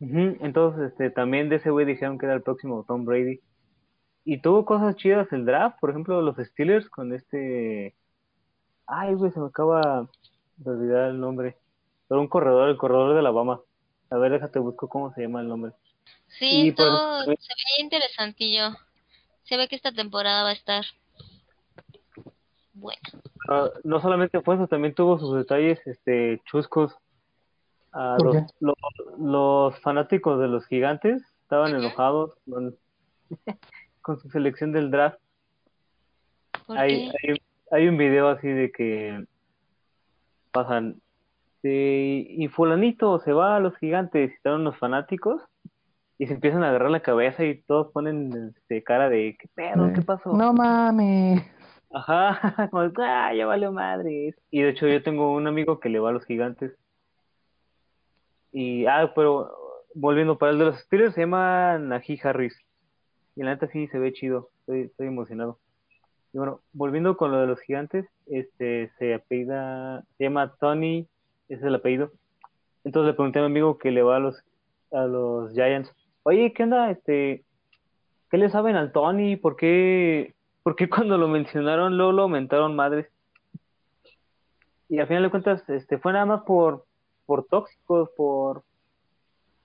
[0.00, 3.40] Entonces, este, también de ese güey dijeron que era el próximo Tom Brady.
[4.24, 7.94] Y tuvo cosas chidas el draft, por ejemplo, los Steelers con este...
[8.86, 10.08] Ay, güey, se me acaba
[10.56, 11.56] de olvidar el nombre.
[12.08, 13.60] Pero un corredor, el corredor de Alabama.
[14.12, 15.72] A ver, déjate, busco cómo se llama el nombre.
[16.28, 18.76] Sí, Y por- todo se ve interesantillo.
[19.44, 20.84] Se ve que esta temporada va a estar
[22.74, 23.00] buena.
[23.48, 26.94] Ah, no solamente fue eso, también tuvo sus detalles este, chuscos.
[27.90, 28.74] ¿Por los, los,
[29.18, 32.76] los fanáticos de los gigantes estaban enojados con,
[34.02, 35.18] con su selección del draft.
[36.66, 37.36] ¿Por Hay, hay,
[37.70, 39.24] hay un video así de que
[40.50, 41.00] pasan
[41.62, 45.42] de- y fulanito se va a los gigantes y están unos fanáticos
[46.18, 49.92] y se empiezan a agarrar la cabeza y todos ponen este, cara de ¿qué pedo?
[49.92, 50.32] ¿Qué pasó?
[50.32, 51.42] No mames.
[51.92, 54.34] Ajá, como ah, ya valió madres.
[54.50, 56.72] Y de hecho yo tengo un amigo que le va a los gigantes.
[58.52, 59.50] Y, ah, pero
[59.94, 62.56] volviendo para el de los Steelers, se llama Najee Harris.
[63.34, 65.58] Y la neta sí se ve chido, estoy, estoy emocionado.
[66.32, 71.08] Y bueno, volviendo con lo de los gigantes, este, se apellida, se llama Tony,
[71.52, 72.10] ese es el apellido.
[72.84, 74.42] Entonces le pregunté a mi amigo que le va a los,
[74.90, 75.92] a los Giants,
[76.22, 76.90] oye, ¿qué onda?
[76.90, 77.44] Este,
[78.30, 79.36] ¿qué le saben al Tony?
[79.36, 83.06] ¿Por qué, por qué cuando lo mencionaron luego lo aumentaron madres?
[84.88, 86.84] Y al final de cuentas, este, fue nada más por,
[87.26, 88.62] por tóxicos, por,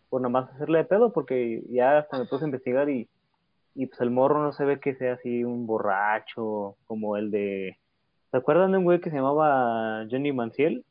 [0.09, 3.09] por nada más hacerle de pedo, porque ya hasta me puse a investigar y,
[3.75, 7.77] y pues el morro no se ve que sea así un borracho como el de...
[8.31, 10.85] ¿Se acuerdan de un güey que se llamaba Johnny Manciel?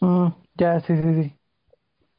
[0.00, 1.34] Mm, ya, sí, sí, sí.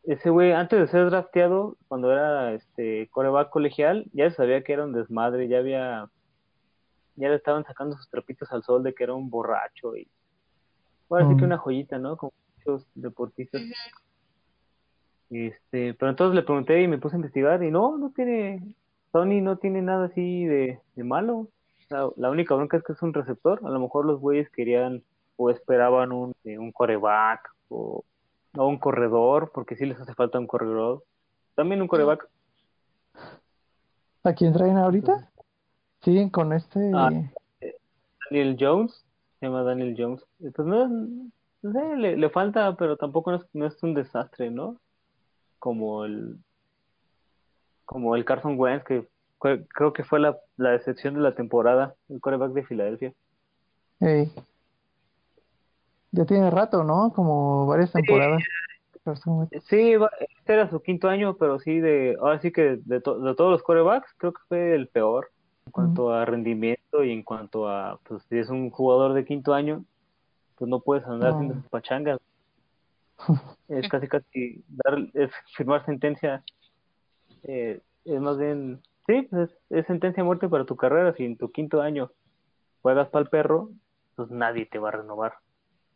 [0.03, 4.73] Ese güey, antes de ser drafteado, cuando era este coreback colegial, ya se sabía que
[4.73, 6.09] era un desmadre, ya había,
[7.15, 10.07] ya le estaban sacando sus trapitos al sol de que era un borracho y,
[11.09, 11.47] bueno, así que Mm.
[11.47, 12.17] una joyita, ¿no?
[12.17, 13.61] Como muchos deportistas.
[15.29, 18.73] Este, pero entonces le pregunté y me puse a investigar y no, no tiene,
[19.11, 21.49] Tony no tiene nada así de, de malo.
[21.89, 23.59] La, la única bronca es que es un receptor.
[23.63, 25.03] A lo mejor los güeyes querían
[25.35, 28.03] o esperaban un, eh, un coreback o,
[28.57, 31.03] o un corredor, porque sí les hace falta un corredor.
[31.55, 32.27] También un coreback.
[34.23, 35.29] ¿A quién traen ahorita?
[36.01, 36.91] Siguen con este.
[36.93, 37.09] Ah.
[38.29, 39.05] Daniel Jones,
[39.39, 40.23] se llama Daniel Jones.
[40.41, 43.93] Eh, Pues no, no sé, le, le falta, pero tampoco no es, no es un
[43.93, 44.77] desastre, ¿no?
[45.57, 46.37] Como el,
[47.85, 49.07] como el Carson Wentz, que
[49.39, 53.13] creo que fue la, la decepción de la temporada, el coreback de Filadelfia.
[56.11, 57.11] Ya tiene rato, ¿no?
[57.13, 58.43] Como varias temporadas.
[59.67, 63.19] Sí, va- este era su quinto año, pero sí, de, ahora sí que de, to-
[63.19, 65.31] de todos los corebacks, creo que fue el peor
[65.65, 69.53] en cuanto a rendimiento y en cuanto a, pues, si es un jugador de quinto
[69.53, 69.85] año,
[70.55, 72.19] pues no puedes andar haciendo sus pachangas.
[73.67, 76.43] Es casi casi dar, es firmar sentencia,
[77.43, 81.13] eh, es más bien, sí, pues es, sentencia a muerte para tu carrera.
[81.13, 82.11] Si en tu quinto año
[82.81, 83.69] juegas para el perro,
[84.15, 85.35] pues nadie te va a renovar,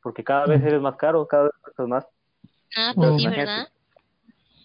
[0.03, 2.05] porque cada vez eres más caro, cada vez cuestas más
[2.75, 3.27] Ah, pues sí.
[3.27, 3.67] ¿verdad?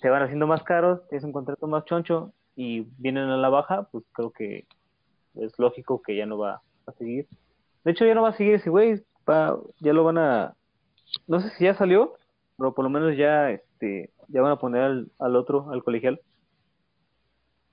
[0.00, 3.88] se van haciendo más caros, es un contrato más choncho y vienen a la baja,
[3.90, 4.66] pues creo que
[5.34, 7.26] es lógico que ya no va a seguir.
[7.84, 10.54] De hecho, ya no va a seguir ese güey, va- ya lo van a,
[11.26, 12.14] no sé si ya salió,
[12.56, 16.20] pero por lo menos ya, este, ya van a poner al, al otro, al colegial.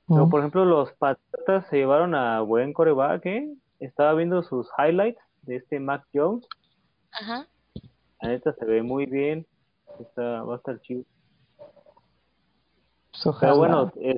[0.07, 3.53] Pero por ejemplo, los Patriotas se llevaron a buen coreback, ¿eh?
[3.79, 6.47] Estaba viendo sus highlights de este Mac Jones,
[7.11, 7.47] Ajá.
[8.21, 9.45] La neta se ve muy bien,
[9.99, 11.03] está, va a estar chido.
[13.11, 13.51] Pues ojalá.
[13.51, 14.17] Pero bueno, eh,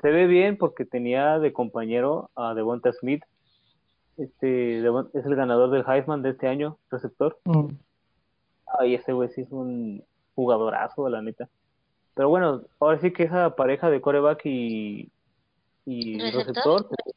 [0.00, 3.22] se, ve bien porque tenía de compañero a Devonta Smith.
[4.18, 7.38] Este es el ganador del Heisman de este año, receptor.
[7.44, 7.68] Mm.
[8.78, 10.04] Ay, ese güey sí es un
[10.34, 11.48] jugadorazo, la neta.
[12.14, 15.10] Pero bueno, ahora sí que esa pareja de coreback y,
[15.86, 16.46] y ¿Receptor?
[16.46, 17.12] receptor se,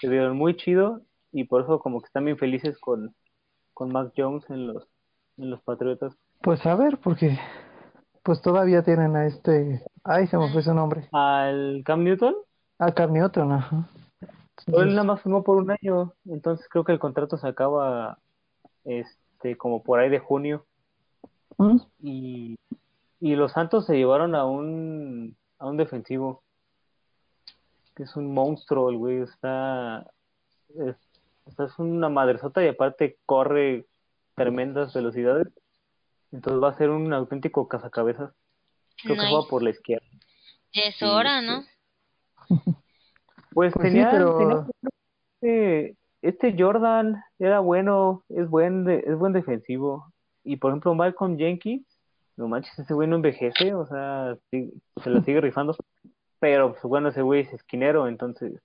[0.00, 1.00] se vieron muy chido
[1.32, 3.14] y por eso como que están bien felices con,
[3.74, 4.86] con Mac Jones en los,
[5.38, 6.14] en los Patriotas.
[6.42, 7.38] Pues a ver, porque
[8.22, 12.34] pues todavía tienen a este, ay, se me fue su nombre, Al Cam Newton,
[12.78, 13.88] a Cam Newton, ajá.
[14.66, 18.18] él nada más firmó por un año, entonces creo que el contrato se acaba
[18.84, 20.64] este como por ahí de junio
[21.56, 21.78] ¿Mm?
[22.02, 22.56] y,
[23.20, 26.42] y los Santos se llevaron a un a un defensivo
[27.94, 30.06] que es un monstruo, el güey está
[30.76, 30.96] es,
[31.46, 33.86] o sea, es una madresota y aparte corre
[34.38, 35.48] tremendas velocidades.
[36.32, 38.32] Entonces va a ser un auténtico cazacabezas.
[39.02, 40.06] Creo que juega por la izquierda.
[40.72, 41.62] Es hora, ¿no?
[42.48, 44.66] Pues, Pues sí, tenía, pero- tenía-
[45.40, 50.12] este, este Jordan era bueno, es buen de- es buen defensivo.
[50.44, 51.86] Y por ejemplo, Malcolm Jenkins,
[52.36, 54.72] no manches, ese güey no envejece, o sea, sí,
[55.02, 55.76] se la sigue rifando.
[56.40, 58.60] Pero pues bueno, ese güey es esquinero, entonces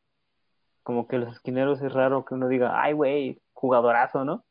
[0.84, 4.43] como que los esquineros es raro que uno diga, ay güey, jugadorazo, ¿no?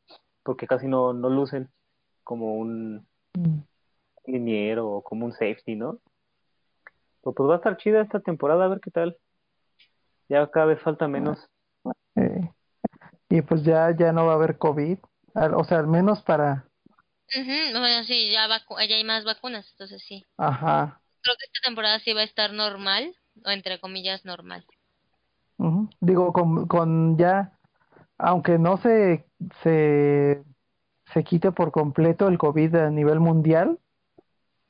[0.43, 1.69] Porque casi no, no lucen
[2.23, 3.61] como un Mm.
[4.25, 5.99] liniero o como un safety, ¿no?
[7.23, 9.17] Pero pues va a estar chida esta temporada, a ver qué tal.
[10.29, 11.49] Ya cada vez falta menos.
[12.15, 12.49] Eh,
[13.29, 14.99] y pues ya, ya no va a haber COVID,
[15.33, 16.65] al- o sea, al menos para,
[17.35, 20.23] Ujú, Bueno, sí, ya, vacu- ya hay más vacunas, entonces sí.
[20.37, 24.63] ajá, Creo que esta temporada sí va a estar normal, o entre comillas normal.
[25.57, 25.89] ujú.
[26.01, 27.57] Digo, con, con ya,
[28.17, 29.25] aunque no se,
[29.63, 30.43] se,
[31.13, 33.79] se quite por completo el COVID a nivel mundial,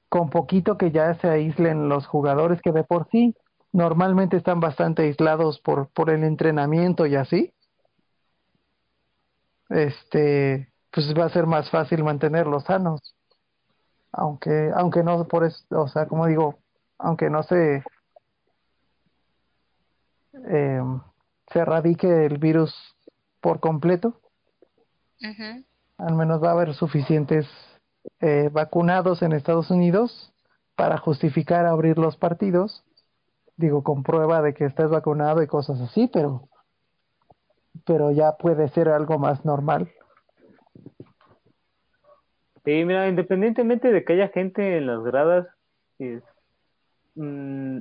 [0.10, 3.36] con poquito que ya se aíslen los jugadores que de por sí
[3.72, 7.54] normalmente están bastante aislados por, por el entrenamiento y así,
[9.70, 13.16] este, pues va a ser más fácil mantenerlos sanos.
[14.12, 16.60] Aunque, aunque no por eso, o sea, como digo,
[17.00, 17.84] aunque no se,
[20.34, 21.02] em,
[21.52, 22.93] se erradique el virus
[23.44, 24.22] por completo,
[25.98, 27.46] al menos va a haber suficientes
[28.22, 30.34] eh, vacunados en Estados Unidos
[30.78, 32.86] para justificar abrir los partidos.
[33.58, 36.48] Digo, con prueba de que estás vacunado y cosas así, pero,
[37.86, 39.92] pero ya puede ser algo más normal.
[42.64, 45.48] Sí, mira, independientemente de que haya gente en las gradas,
[46.00, 46.24] es,
[47.16, 47.80] mm,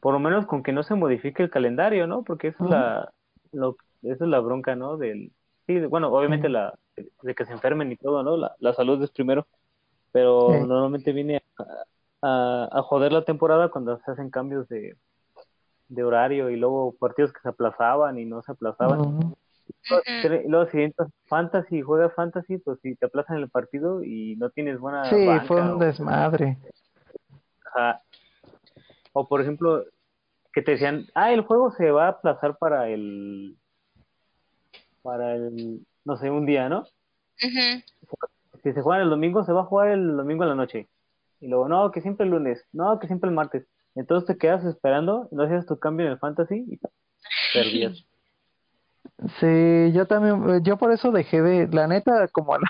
[0.00, 2.24] por lo menos con que no se modifique el calendario, ¿no?
[2.24, 3.12] Porque esa es la,
[3.52, 4.96] lo, esa es la bronca, ¿no?
[4.96, 5.32] Del,
[5.66, 6.52] sí, de- bueno, obviamente Sí.
[6.52, 6.74] la,
[7.22, 8.36] de que se enfermen y todo, ¿no?
[8.36, 9.46] La, la salud es primero,
[10.12, 10.66] pero Sí.
[10.66, 11.64] normalmente viene a,
[12.22, 14.96] a, a joder la temporada cuando se hacen cambios de,
[15.88, 18.98] de horario y luego partidos que se aplazaban y no se aplazaban.
[20.46, 24.78] Luego, si entras fantasy, juegas fantasy, pues si te aplazan el partido y no tienes
[24.78, 26.58] buena Sí, banca fue un o, desmadre.
[27.64, 28.02] ajá.
[29.12, 29.84] o por ejemplo
[30.52, 33.56] que te decían, ah, el juego se va a aplazar para el
[35.08, 36.80] para el no sé, un día, ¿no?
[36.80, 37.82] Ujú.
[38.62, 40.86] Si se juega el domingo, se va a jugar el domingo en la noche.
[41.40, 43.66] Y luego, no, que siempre el lunes, no, que siempre el martes.
[43.94, 46.78] Entonces te quedas esperando, no hacías tu cambio en el fantasy y
[47.54, 48.04] perdías.
[49.40, 52.62] Sí, yo también, eh, yo por eso dejé de, la neta, como al,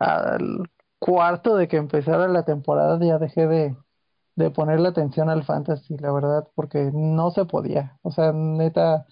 [0.00, 3.76] al cuarto de que empezara la temporada, ya dejé de,
[4.34, 7.98] de ponerle atención al fantasy, la verdad, porque no se podía.
[8.02, 9.06] O sea, neta,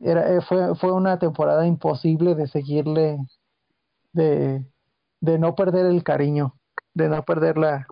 [0.00, 3.18] era, eh, fue, fue una temporada imposible de seguirle,
[4.12, 4.64] de,
[5.20, 6.54] de no perder el cariño,
[6.94, 7.86] de no perder la,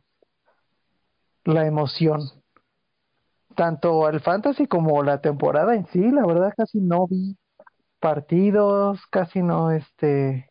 [1.45, 2.21] la emoción.
[3.55, 7.37] Tanto al fantasy como la temporada en sí, la verdad casi no vi
[8.01, 10.49] partidos, casi no este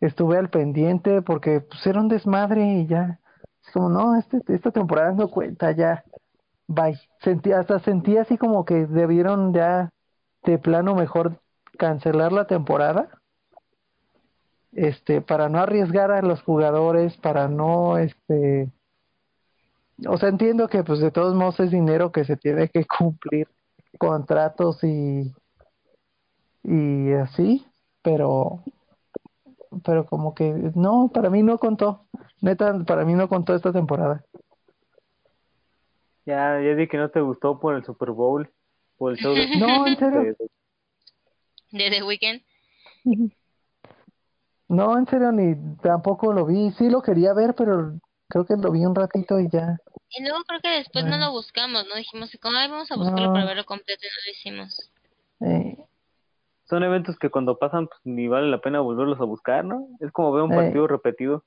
[0.00, 3.20] estuve al pendiente porque pues era un desmadre y ya.
[3.64, 6.04] Es como, no, este, esta temporada no cuenta ya.
[6.66, 7.00] Bye.
[7.20, 9.90] Sentí, hasta sentí así como que debieron ya
[10.50, 11.40] de plano mejor
[11.76, 13.08] cancelar la temporada.
[14.72, 18.70] Este, para no arriesgar a los jugadores, para no este
[20.06, 23.48] o sea, entiendo que pues de todos modos es dinero que se tiene que cumplir
[23.98, 25.32] contratos y
[26.62, 27.66] y así,
[28.02, 28.62] pero
[29.84, 32.06] pero como que no, para mí no contó.
[32.40, 34.24] Neta, para mí no contó esta temporada.
[36.26, 38.50] Ya, ya di que no te gustó por el Super Bowl,
[38.98, 39.56] por el show de...
[39.56, 40.36] No, en serio.
[41.70, 42.42] de- The Weeknd.
[44.68, 46.70] No, en serio ni tampoco lo vi.
[46.72, 49.78] Sí lo quería ver, pero creo que lo vi un ratito y ya.
[50.10, 51.26] Y luego creo que después no Ah.
[51.26, 51.94] lo buscamos, ¿no?
[51.96, 53.32] Dijimos, como, ay, vamos a buscarlo No.
[53.32, 54.90] para verlo completo y no lo hicimos.
[55.40, 55.84] Eh,
[56.64, 59.88] Son eventos que cuando pasan pues ni vale la pena volverlos a buscar, ¿no?
[60.00, 60.56] Es como ver un Eh.
[60.56, 61.44] partido repetido.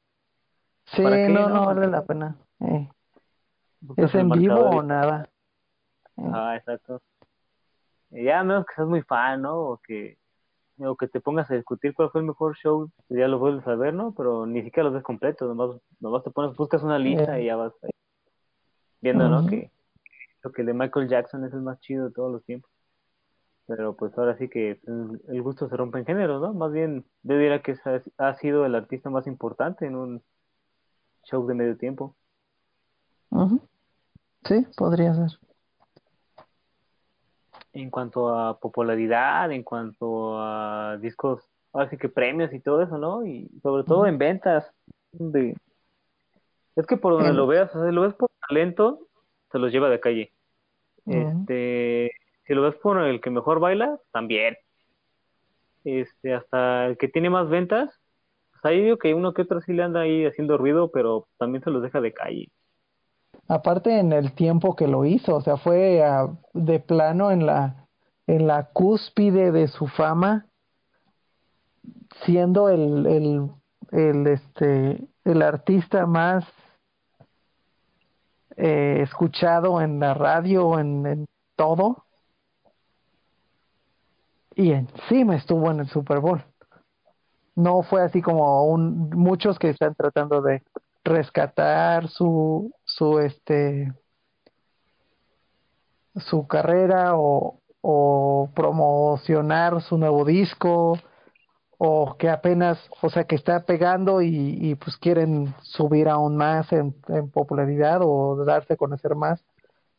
[0.85, 1.55] sí, ¿Para qué, no, no?
[1.55, 2.37] no vale la pena.
[2.61, 2.89] Eh,
[3.97, 5.29] ¿Es en vivo o nada?
[6.17, 7.01] Eh, Ah, exacto.
[8.11, 9.57] Y ya a menos que seas muy fan, ¿no?
[9.57, 10.17] O que
[10.79, 13.67] o que te pongas a discutir cuál fue el mejor show, pues ya lo vuelves
[13.67, 14.13] a ver, ¿no?
[14.15, 17.55] Pero ni siquiera los ves completos, nomás, nomás te pones, buscas una lista y ya
[17.55, 17.91] vas ahí
[19.01, 19.47] viendo, ¿no?
[19.47, 19.71] Que
[20.43, 22.71] lo que el de Michael Jackson es el más chido de todos los tiempos.
[23.67, 26.53] Pero pues ahora sí que el el gusto se rompe en género, ¿no?
[26.53, 27.75] Más bien, yo diría que
[28.17, 30.23] ha sido el artista más importante en un
[31.23, 32.15] show de medio tiempo.
[34.43, 35.39] Sí, podría ser.
[37.73, 41.41] En cuanto a popularidad, en cuanto a discos,
[41.71, 43.25] ahora sí que premios y todo eso, ¿no?
[43.25, 44.69] Y sobre todo en ventas.
[45.11, 45.55] De...
[46.75, 48.99] Es que por donde lo veas, o sea, si lo ves por talento,
[49.51, 50.31] se los lleva de calle.
[51.05, 52.11] Este,
[52.45, 54.57] si lo ves por el que mejor baila, también.
[55.83, 57.99] Este, hasta el que tiene más ventas,
[58.51, 61.63] pues ahí digo que uno que otro sí le anda ahí haciendo ruido, pero también
[61.63, 62.49] se los deja de calle.
[63.51, 67.85] Aparte en el tiempo que lo hizo, o sea, fue ah, de plano en la
[68.25, 70.45] en la cúspide de su fama,
[72.23, 73.51] siendo el el
[73.91, 76.45] el este el artista más
[78.55, 81.27] eh, escuchado en la radio, en,
[81.57, 82.05] todo,
[84.55, 86.41] y encima estuvo en el Super Bowl.
[87.55, 90.63] No fue así como un, muchos que están tratando de
[91.03, 93.93] rescatar su su este
[96.17, 100.97] su carrera o, o promocionar su nuevo disco
[101.77, 106.71] o que apenas, o sea, que está pegando y, y pues quieren subir aún más
[106.73, 109.43] en, en popularidad o darse a conocer más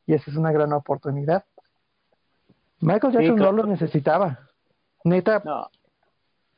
[0.06, 1.44] y esa es una gran oportunidad.
[2.80, 3.52] Michael Sí, Jackson claro.
[3.52, 4.38] no lo necesitaba.
[5.04, 5.68] Neta, No,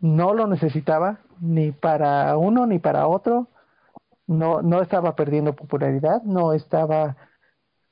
[0.01, 3.49] no lo necesitaba ni para uno ni para otro.
[4.27, 7.17] No, no estaba perdiendo popularidad, no estaba,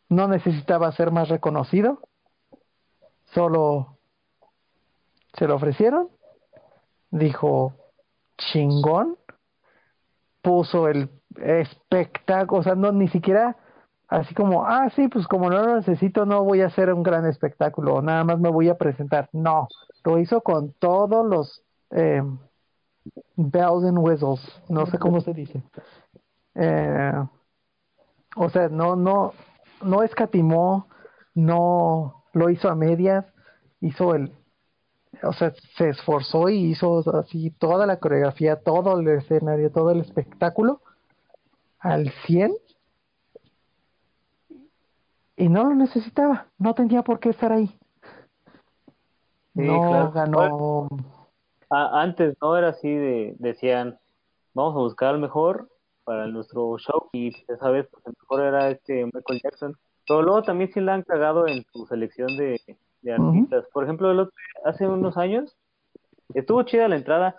[0.08, 2.00] no necesitaba ser más reconocido.
[3.34, 3.98] Solo
[5.34, 6.08] se lo ofrecieron,
[7.10, 7.74] dijo
[8.38, 9.16] chingón,
[10.42, 13.56] puso el espectáculo, o sea, no ni siquiera
[14.08, 17.26] así como, ah, sí, pues como no lo necesito, no voy a hacer un gran
[17.26, 19.28] espectáculo, nada más me voy a presentar.
[19.32, 19.68] No,
[20.04, 22.22] lo hizo con todos los eh,
[23.36, 25.62] bells and whistles, no sé cómo se dice.
[26.54, 27.12] Eh,
[28.36, 29.32] o sea, no, no,
[29.82, 30.88] no escatimó,
[31.34, 33.26] no lo hizo a medias,
[33.80, 34.32] hizo el,
[35.22, 40.00] o sea, se esforzó y hizo así toda la coreografía, todo el escenario, todo el
[40.00, 40.80] espectáculo
[41.78, 42.52] al 100
[45.36, 47.66] y no lo necesitaba, no tenía por qué estar ahí.
[49.54, 50.12] Sí, no claro.
[50.12, 50.88] ganó,
[51.68, 53.98] A- antes no era así de, decían,
[54.54, 55.68] vamos a buscar al mejor
[56.04, 59.76] para nuestro show y esa vez pues, el mejor era este Michael Jackson.
[60.06, 62.60] Pero luego también sí la han cagado en su selección de,
[63.10, 63.66] artistas.
[63.72, 64.34] Por ejemplo, el otro-
[64.64, 65.56] hace unos años
[66.34, 67.36] estuvo chida la entrada,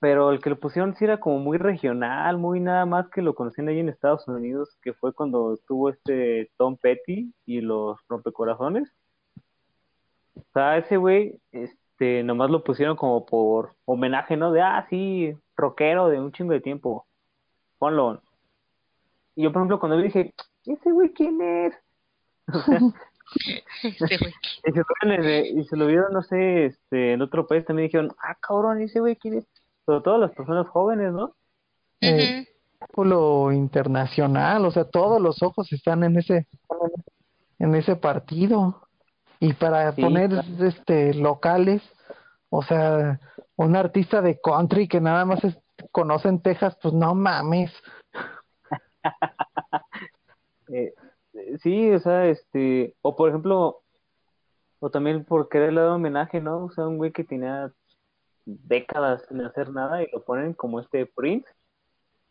[0.00, 3.34] pero el que lo pusieron sí era como muy regional, muy nada más que lo
[3.34, 8.92] conocían ahí en Estados Unidos, que fue cuando estuvo este Tom Petty y los Rompecorazones.
[10.36, 14.52] O sea, ese güey, este, nomás lo pusieron como por homenaje, ¿no?
[14.52, 17.06] De, ah, sí, rockero de un chingo de tiempo.
[17.84, 18.22] Ponlo.
[19.36, 20.32] Y yo, por ejemplo, cuando dije,
[20.64, 21.74] ¿ese güey quién es?
[23.84, 24.32] O sea, güey.
[24.64, 27.64] y se lo vieron, en- y se lo vieron, no sé, este, en otro país
[27.66, 29.46] también dijeron, ah, cabrón, ese güey quién es.
[29.84, 31.34] Sobre todo las personas jóvenes, ¿no?
[32.00, 32.46] Eh,
[32.88, 33.04] Ujú.
[33.04, 36.46] lo internacional, o sea, todos los ojos están en ese
[37.58, 38.86] en ese partido
[39.40, 40.66] y para Sí, poner claro.
[40.66, 41.82] este locales,
[42.50, 43.20] o sea,
[43.56, 45.58] un artista de country que nada más es,
[45.90, 47.72] conoce en Texas, pues no mames.
[50.68, 50.94] Eh,
[51.34, 53.82] eh, sí, o sea, este, o por ejemplo,
[54.80, 56.64] o también por quererle dar homenaje, ¿no?
[56.64, 57.70] O sea, un güey que tenía
[58.46, 61.46] décadas sin hacer nada y lo ponen como este Prince.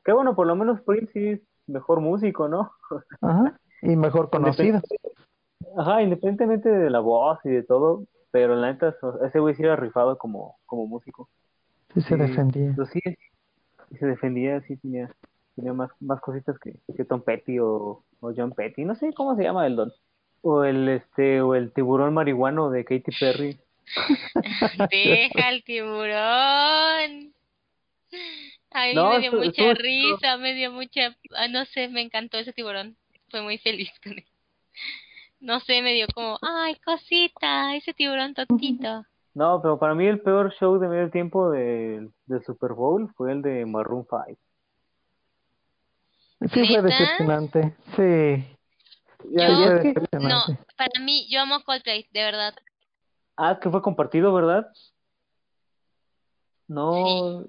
[0.03, 2.72] Que bueno, por lo menos Prince sí es mejor músico, ¿no?
[3.22, 4.82] Ajá, y mejor conocido.
[5.78, 8.95] Ajá, independientemente de la voz y de todo, pero la neta,
[9.26, 11.30] ese güey sí era rifado como, como músico.
[11.94, 12.74] Sí se defendía.
[12.76, 12.99] pues sí,
[13.94, 15.14] y se defendía, sí tenía,
[15.56, 19.36] tenía más, más cositas que, que Tom Petty o, o John Petty, no sé cómo
[19.36, 19.94] se llama el don.
[20.41, 23.57] O el este, o el tiburón marihuano de Katy Perry.
[24.91, 27.34] Deja el tiburón.
[28.72, 32.38] A mí No, me dio mucha risa, me dio mucha, ah, no sé, me encantó
[32.38, 32.98] ese tiburón.
[33.30, 34.26] Fue muy feliz con él.
[35.40, 39.06] No sé, me dio como, ay, cosita, ese tiburón tontito.
[39.35, 43.31] No, pero para mí el peor show de medio tiempo del del Super Bowl fue
[43.31, 44.39] el de Maroon 5.
[46.53, 47.76] Sí fue decepcionante.
[47.95, 48.45] Sí,
[49.31, 50.57] Ya, Yo- fue que- No, decepcionante.
[50.77, 52.53] para mí, yo amo Coldplay, de verdad.
[53.38, 54.68] ah, es que fue compartido, ¿verdad?
[56.68, 57.45] No.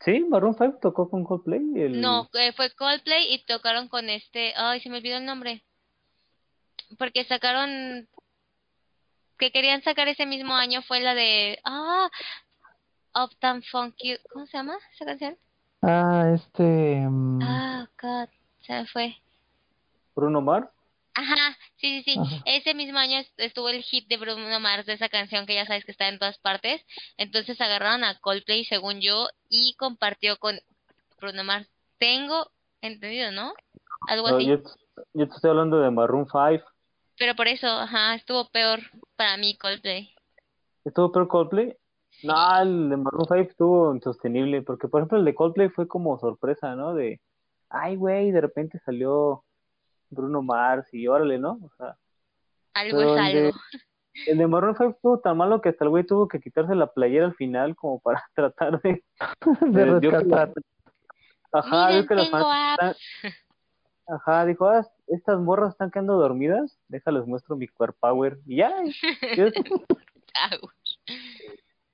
[0.00, 1.62] Sí, Maroon 5 tocó con Coldplay.
[1.76, 2.00] El...
[2.00, 4.52] No, eh, fue Coldplay y tocaron con este.
[4.56, 5.64] Ay, se me olvidó el nombre.
[6.98, 8.06] Porque sacaron.
[9.38, 11.58] Que querían sacar ese mismo año fue la de.
[11.64, 12.08] Ah,
[13.14, 14.16] Uptown Funky.
[14.32, 15.36] ¿Cómo se llama esa canción?
[15.82, 16.62] Ah, este.
[17.08, 18.28] mm, Ah, God,
[18.66, 19.16] se me fue.
[20.14, 20.68] Bruno Mars.
[21.16, 22.18] Ajá, sí, sí, sí.
[22.20, 22.42] Ajá.
[22.44, 25.64] Ese mismo año est- estuvo el hit de Bruno Mars de esa canción que ya
[25.66, 26.84] sabes que está en todas partes.
[27.16, 30.58] Entonces agarraron a Coldplay, según yo, y compartió con
[31.20, 31.68] Bruno Mars.
[31.98, 32.50] Tengo
[32.80, 33.54] entendido, ¿no?
[34.08, 34.46] Algo No, así.
[34.46, 34.56] yo,
[35.14, 36.64] yo te estoy hablando de Maroon 5.
[37.18, 38.80] Pero por eso, ajá, estuvo peor
[39.16, 40.10] para mí Coldplay.
[40.84, 41.76] ¿Estuvo peor Coldplay?
[42.22, 46.18] No, el de Maroon 5 estuvo insostenible, porque por ejemplo el de Coldplay fue como
[46.18, 46.94] sorpresa, ¿no?
[46.94, 47.20] De,
[47.70, 49.44] ay, güey, de repente salió
[50.10, 51.58] Bruno Mars y órale, ¿no?
[51.62, 51.96] O sea,
[52.74, 53.58] Algo es el de, algo.
[54.26, 56.86] el de Maroon 5 estuvo tan malo que hasta el güey tuvo que quitarse la
[56.92, 59.02] playera al final como para tratar de...
[59.60, 60.48] de vio que rescatar.
[60.48, 60.62] la-
[61.60, 62.98] Ajá, Miren, que las tengo fans apps.
[63.22, 63.32] están-
[64.06, 68.38] Ajá, dijo, ah, estas morras están quedando dormidas, déjales muestro mi core power.
[68.46, 68.72] Y ya,
[69.36, 69.46] yo,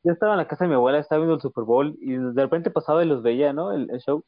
[0.05, 2.71] estaba en la casa de mi abuela, estaba viendo el Super Bowl y de repente
[2.71, 3.73] pasaba y los veía, ¿no?
[3.73, 4.25] El, el show.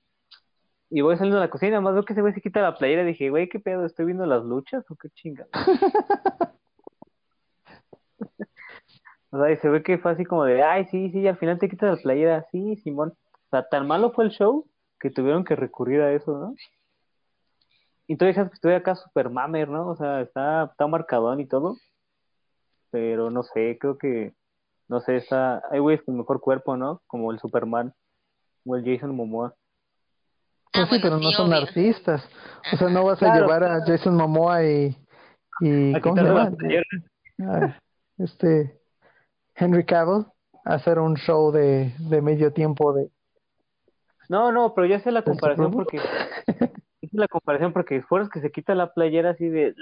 [0.90, 3.02] Y voy saliendo de la cocina, más veo que ese güey se quita la playera
[3.02, 3.86] y dije, güey, ¿qué pedo?
[3.86, 5.48] ¿Estoy viendo las luchas o qué chingada?
[9.32, 11.38] O sea, y se ve que fue así como de, ay, sí, sí, y al
[11.38, 13.14] final te quitas la playera, sí, Simón.
[13.32, 14.68] O sea, tan malo fue el show
[15.00, 16.54] que tuvieron que recurrir a eso, ¿no?
[18.06, 19.88] Y tú dices que estoy acá super mamer, ¿no?
[19.88, 21.76] O sea, está, está marcadón y todo.
[22.90, 24.34] Pero no sé, creo que,
[24.88, 27.00] no sé, está, hay güeyes con mejor cuerpo, ¿no?
[27.06, 27.94] Como el Superman
[28.66, 29.54] o el Jason Momoa.
[30.74, 31.62] Ah, Pues sí, bueno, pero no sí, son obvio.
[31.62, 32.28] artistas.
[32.72, 33.40] O sea, no vas a Claro.
[33.40, 34.96] llevar a Jason Momoa y,
[35.60, 36.50] y ¿cómo se llama?
[37.40, 37.78] Ah,
[38.18, 38.78] este
[39.54, 40.26] Henry Cavill
[40.64, 43.10] a hacer un show de, de medio tiempo de
[44.28, 45.98] No, no, pero ya sé la comparación porque,
[47.12, 49.74] hice la comparación porque fueras que se quita la playera así de,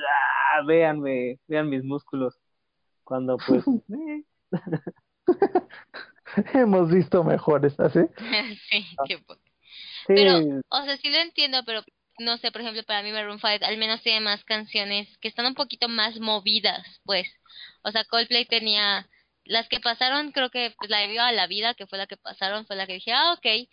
[0.52, 2.38] ah, véanme, vean mis músculos.
[3.04, 4.24] Cuando pues, eh,
[6.54, 8.00] Hemos visto mejores, ¿así?
[8.68, 10.38] Sí, qué po- sí, Pero,
[10.68, 11.82] o sea, sí lo entiendo, pero
[12.18, 15.46] no sé, por ejemplo, para mí Maroon 5 al menos tiene más canciones que están
[15.46, 17.28] un poquito más movidas, pues.
[17.82, 19.08] O sea, Coldplay tenía
[19.44, 22.16] las que pasaron, creo que pues, la de Viva la Vida, que fue la que
[22.16, 23.68] pasaron, fue la que dije, ah, ok.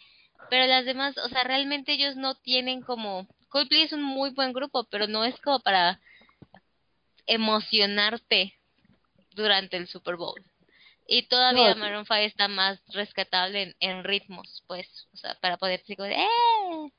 [0.49, 3.27] Pero las demás, o sea, realmente ellos no tienen como...
[3.49, 5.99] Coldplay es un muy buen grupo, pero no es como para
[7.25, 8.53] emocionarte
[9.35, 10.41] durante el Super Bowl.
[11.07, 15.57] Y todavía No, Maroon 5 está más rescatable en, en ritmos, pues, o sea, para
[15.57, 16.91] poder decir, ¡eh!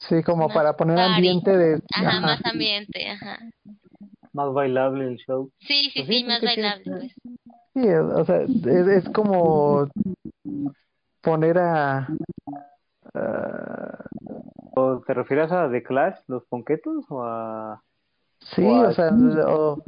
[0.00, 1.14] Sí, como Más para poner party.
[1.14, 2.20] ambiente de Ajá, ajá.
[2.20, 3.38] más ambiente, ajá.
[4.32, 5.50] más bailable el show.
[5.60, 7.12] Sí, sí, Pues sí, sí, más tiene- bailable, pues.
[7.74, 9.88] Sí, o sea, es, es como
[11.22, 12.08] poner a
[14.78, 17.82] ¿O te refieres a The Clash, los ponquetos o a...
[18.40, 19.10] sí, o a- o sea,
[19.48, 19.82] o,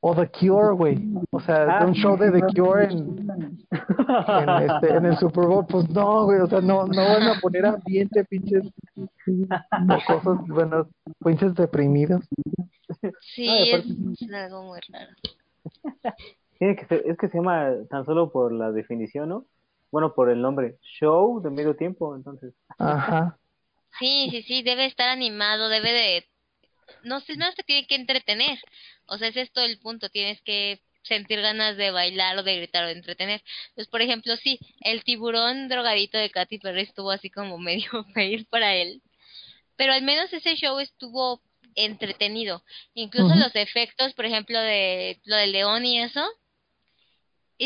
[0.00, 0.98] o The Cure, güey.
[1.30, 3.26] O sea, Ah, un show de The Cure en,
[3.70, 7.40] en, este, en el Super Bowl, pues no, güey, o sea, no, no van a
[7.40, 8.64] poner ambiente, pinches
[9.86, 10.88] mocosos, bueno,
[11.24, 12.22] pinches deprimidos.
[13.20, 15.12] Sí, aparte- es algo muy raro.
[16.58, 19.44] Tiene que ser, es que se llama tan solo por la definición, ¿no?
[19.92, 22.54] Bueno, por el nombre, show de medio tiempo, entonces.
[22.78, 23.38] Ajá.
[23.98, 26.28] Sí, sí, sí, debe estar animado, debe de...
[27.04, 28.58] No sé, no te tiene que entretener.
[29.06, 32.56] O sea, ese es todo el punto, tienes que sentir ganas de bailar o de
[32.56, 33.42] gritar o de entretener.
[33.68, 38.46] Entonces, por ejemplo, sí, el tiburón drogadito de Katy Perry estuvo así como medio fail
[38.46, 39.02] para él.
[39.76, 41.42] Pero al menos ese show estuvo
[41.74, 42.64] entretenido.
[42.94, 46.26] Incluso los efectos, por ejemplo, de lo del león y eso,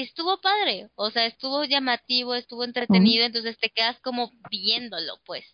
[0.00, 0.88] estuvo padre.
[0.94, 5.44] O sea, estuvo llamativo, estuvo entretenido, entonces te quedas como viéndolo, pues.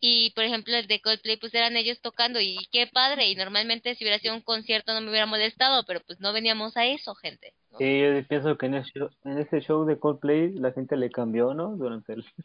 [0.00, 3.28] Y por ejemplo, el de Coldplay, pues eran ellos tocando y qué padre.
[3.28, 6.76] Y normalmente si hubiera sido un concierto no me hubiera molestado, pero pues no veníamos
[6.76, 7.54] a eso, gente.
[7.70, 7.78] ¿no?
[7.78, 11.10] Sí, yo pienso que en ese show, en ese show de Coldplay la gente le
[11.10, 11.76] cambió, ¿no?
[11.76, 12.24] Durante el...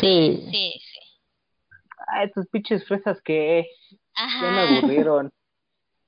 [0.00, 0.42] Sí.
[0.50, 1.00] Sí, sí.
[2.08, 3.66] Ah, estos pinches fresas que
[4.14, 4.78] ya me Ajá.
[4.78, 5.30] aburrieron.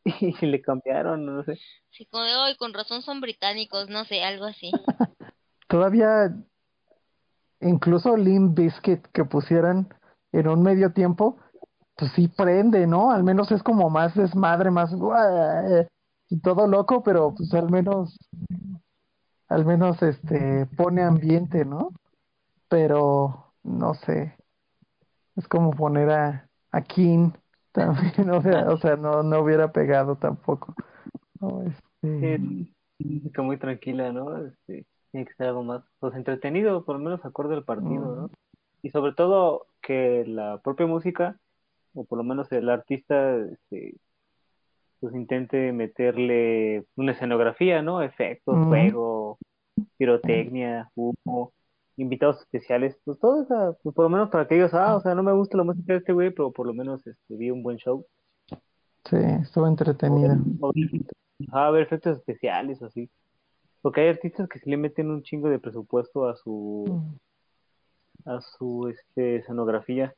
[0.40, 1.58] Y le cambiaron, no sé.
[1.90, 4.70] Sí, como de hoy, con razón son británicos, no sé, algo así.
[5.68, 6.34] Todavía,
[7.60, 9.88] incluso Limp Bizkit que pusieran
[10.32, 11.38] en un medio tiempo,
[11.96, 13.10] pues sí prende, ¿no?
[13.10, 14.92] Al menos es como más desmadre, más
[16.28, 18.18] y todo loco, pero pues al menos,
[19.48, 21.90] al menos este pone ambiente, ¿no?
[22.68, 24.34] Pero no sé,
[25.36, 27.32] es como poner a, a King
[27.72, 30.74] también, o sea, o sea, no, no hubiera pegado tampoco.
[31.40, 32.38] No, este,
[32.98, 34.46] Sí, muy tranquila, ¿no?
[34.46, 38.16] Este, Tiene que ser algo más, pues entretenido, por lo menos acorde al partido, Mm.
[38.20, 38.30] ¿no?
[38.82, 41.36] Y sobre todo que la propia música,
[41.94, 43.96] o por lo menos el artista, este,
[45.00, 48.02] pues intente meterle una escenografía, ¿no?
[48.02, 48.68] Efectos, Ujú.
[48.68, 49.38] fuego,
[49.96, 51.52] pirotecnia, humo,
[51.96, 55.14] invitados especiales, pues todo eso, pues por lo menos para que ellos, ah, o sea,
[55.14, 57.62] no me gusta la música de este güey, pero por lo menos este, vi un
[57.62, 58.06] buen show.
[59.04, 60.38] Sí, estuvo entretenida.
[60.60, 60.72] O,
[61.50, 63.10] a ver efectos especiales o así.
[63.80, 68.28] Porque hay artistas que sí le meten un chingo de presupuesto a su Mm.
[68.28, 70.14] a su este escenografía.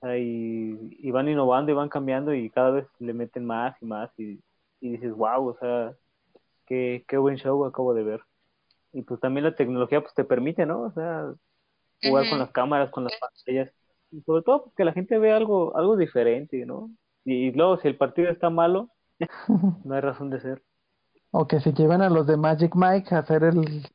[0.00, 4.10] Ahí, y van innovando y van cambiando y cada vez le meten más y más
[4.18, 4.40] y,
[4.80, 5.94] y dices, wow, o sea,
[6.66, 8.20] qué, qué buen show acabo de ver.
[8.96, 10.80] Y pues también la tecnología pues te permite, ¿no?
[10.80, 11.34] O sea,
[12.02, 13.70] jugar con las cámaras, con las pantallas.
[14.10, 16.90] Y sobre todo pues, que la gente vea algo, algo diferente, ¿no?
[17.22, 18.88] Y, y luego si el partido está malo,
[19.84, 20.62] no hay razón de ser.
[21.30, 23.86] O que se lleven a los de Magic Mike a hacer el,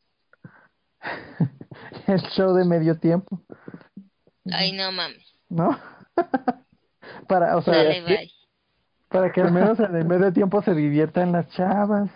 [2.08, 3.42] el show de medio tiempo,
[4.52, 5.34] Ay, no mames.
[5.50, 5.80] ¿no?
[7.28, 8.32] Para, o sea, Dale, bye.
[9.10, 12.12] para que al menos en el medio tiempo se diviertan las chavas.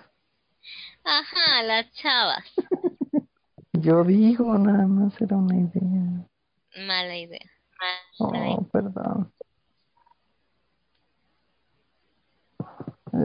[1.03, 2.43] Ajá, las chavas.
[3.73, 6.85] Yo digo, nada más era una idea.
[6.87, 7.39] Mala idea.
[8.19, 8.55] Mala idea.
[8.57, 9.31] Oh, perdón.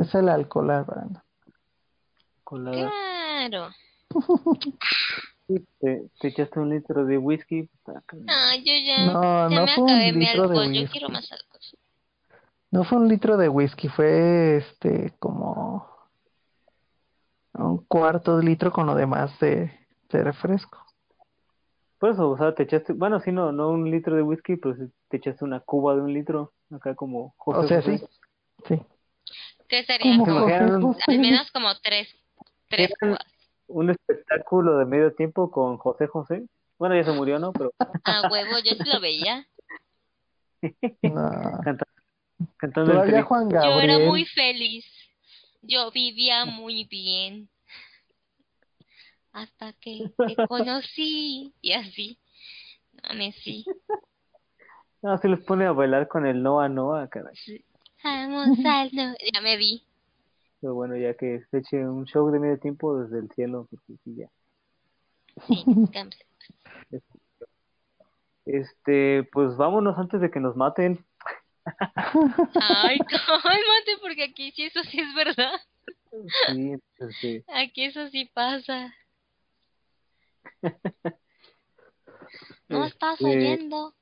[0.01, 0.85] Es el alcohol.
[2.45, 3.71] Con la, Claro.
[5.81, 7.69] te, te echaste un litro de whisky.
[8.09, 10.73] que- No, yo ya, No, ya no me fue un acabé mi litro de alcohol.
[10.75, 10.93] Yo whisky.
[10.99, 11.61] quiero más alcohol.
[12.73, 15.89] No fue un litro de whisky, fue este como
[17.55, 19.73] un cuarto de litro con lo demás de,
[20.11, 20.85] de refresco.
[21.99, 24.75] Por eso, o sea, te echaste, bueno, sí, no, no un litro de whisky, pero
[25.09, 27.99] te echaste una cuba de un litro, acá como José O sea, José.
[27.99, 28.07] sí,
[28.69, 28.83] sí.
[29.69, 30.17] ¿Qué sería?
[30.19, 32.09] Como al menos como tres.
[32.69, 33.19] Tres cubas.
[33.69, 36.45] Un espectáculo de medio tiempo con José José.
[36.79, 37.53] Bueno, ya se murió, ¿no?
[37.53, 37.71] Pero
[38.05, 39.47] A huevo, yo sí lo veía.
[41.03, 41.31] No.
[42.59, 43.23] cantando el Todavía.
[43.23, 44.09] Juan Yo era Gabriel.
[44.09, 44.85] muy feliz.
[45.63, 47.49] Yo vivía muy bien.
[49.33, 51.55] Hasta que te conocí.
[51.61, 52.19] Y así.
[53.03, 53.65] Mames, sí.
[55.03, 57.35] No, se les pone a bailar con el Noa Noa, caray.
[58.05, 59.15] Vamos al no.
[59.33, 59.83] Ya me vi.
[60.61, 63.95] Pero bueno, ya que se eche un show de medio tiempo desde el cielo, porque
[64.05, 64.31] sí, ya.
[65.47, 65.65] Sí.
[68.47, 71.05] Este, pues vámonos antes de que nos maten.
[72.61, 75.61] Ay, cálmate, porque aquí sí, eso sí es verdad.
[76.49, 78.95] Sí, este, Aquí eso sí pasa.
[82.69, 83.95] No estás Este, oyendo.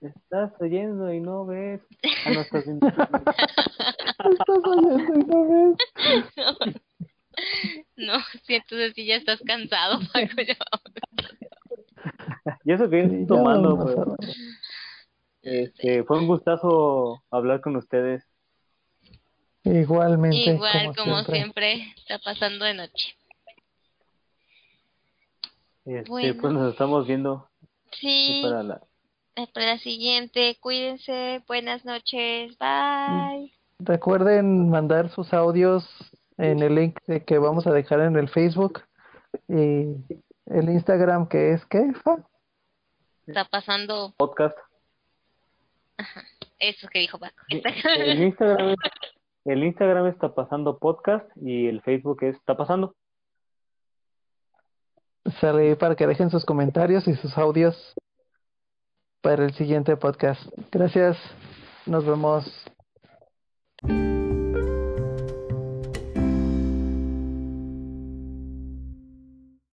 [0.00, 1.80] Estás oyendo y no ves.
[2.24, 2.86] Ah, no estás viendo.
[2.88, 5.76] Estás oyendo y no ves.
[7.96, 10.42] No, sí, entonces sí ya estás cansado, Paco.
[10.44, 10.56] ya
[12.64, 14.36] y eso que yo Sí, estoy tomando, vámonos pues.
[15.50, 18.24] Este, fue un gustazo hablar con ustedes.
[19.64, 21.36] Igualmente, Igual, como, como siempre.
[21.36, 23.14] siempre, está pasando de noche.
[25.84, 26.40] Este, Bueno.
[26.40, 27.48] pues nos estamos viendo
[27.92, 28.80] Sí, para la
[29.54, 30.58] para la siguiente.
[30.60, 31.42] Cuídense.
[31.46, 32.56] Buenas noches.
[32.58, 33.52] Bye.
[33.78, 35.88] Recuerden mandar sus audios
[36.36, 38.82] en el link de que vamos a dejar en el Facebook
[39.48, 39.94] y
[40.46, 41.92] el Instagram que es ¿qué?
[43.26, 44.56] Está pasando podcast.
[46.58, 47.36] Eso que dijo Paco.
[47.48, 48.76] El Instagram, es-
[49.44, 52.94] el Instagram está pasando podcast y el Facebook es está pasando.
[55.40, 57.94] Sale para que dejen sus comentarios y sus audios
[59.20, 60.40] para el siguiente podcast.
[60.70, 61.18] Gracias.
[61.86, 62.64] Nos vemos.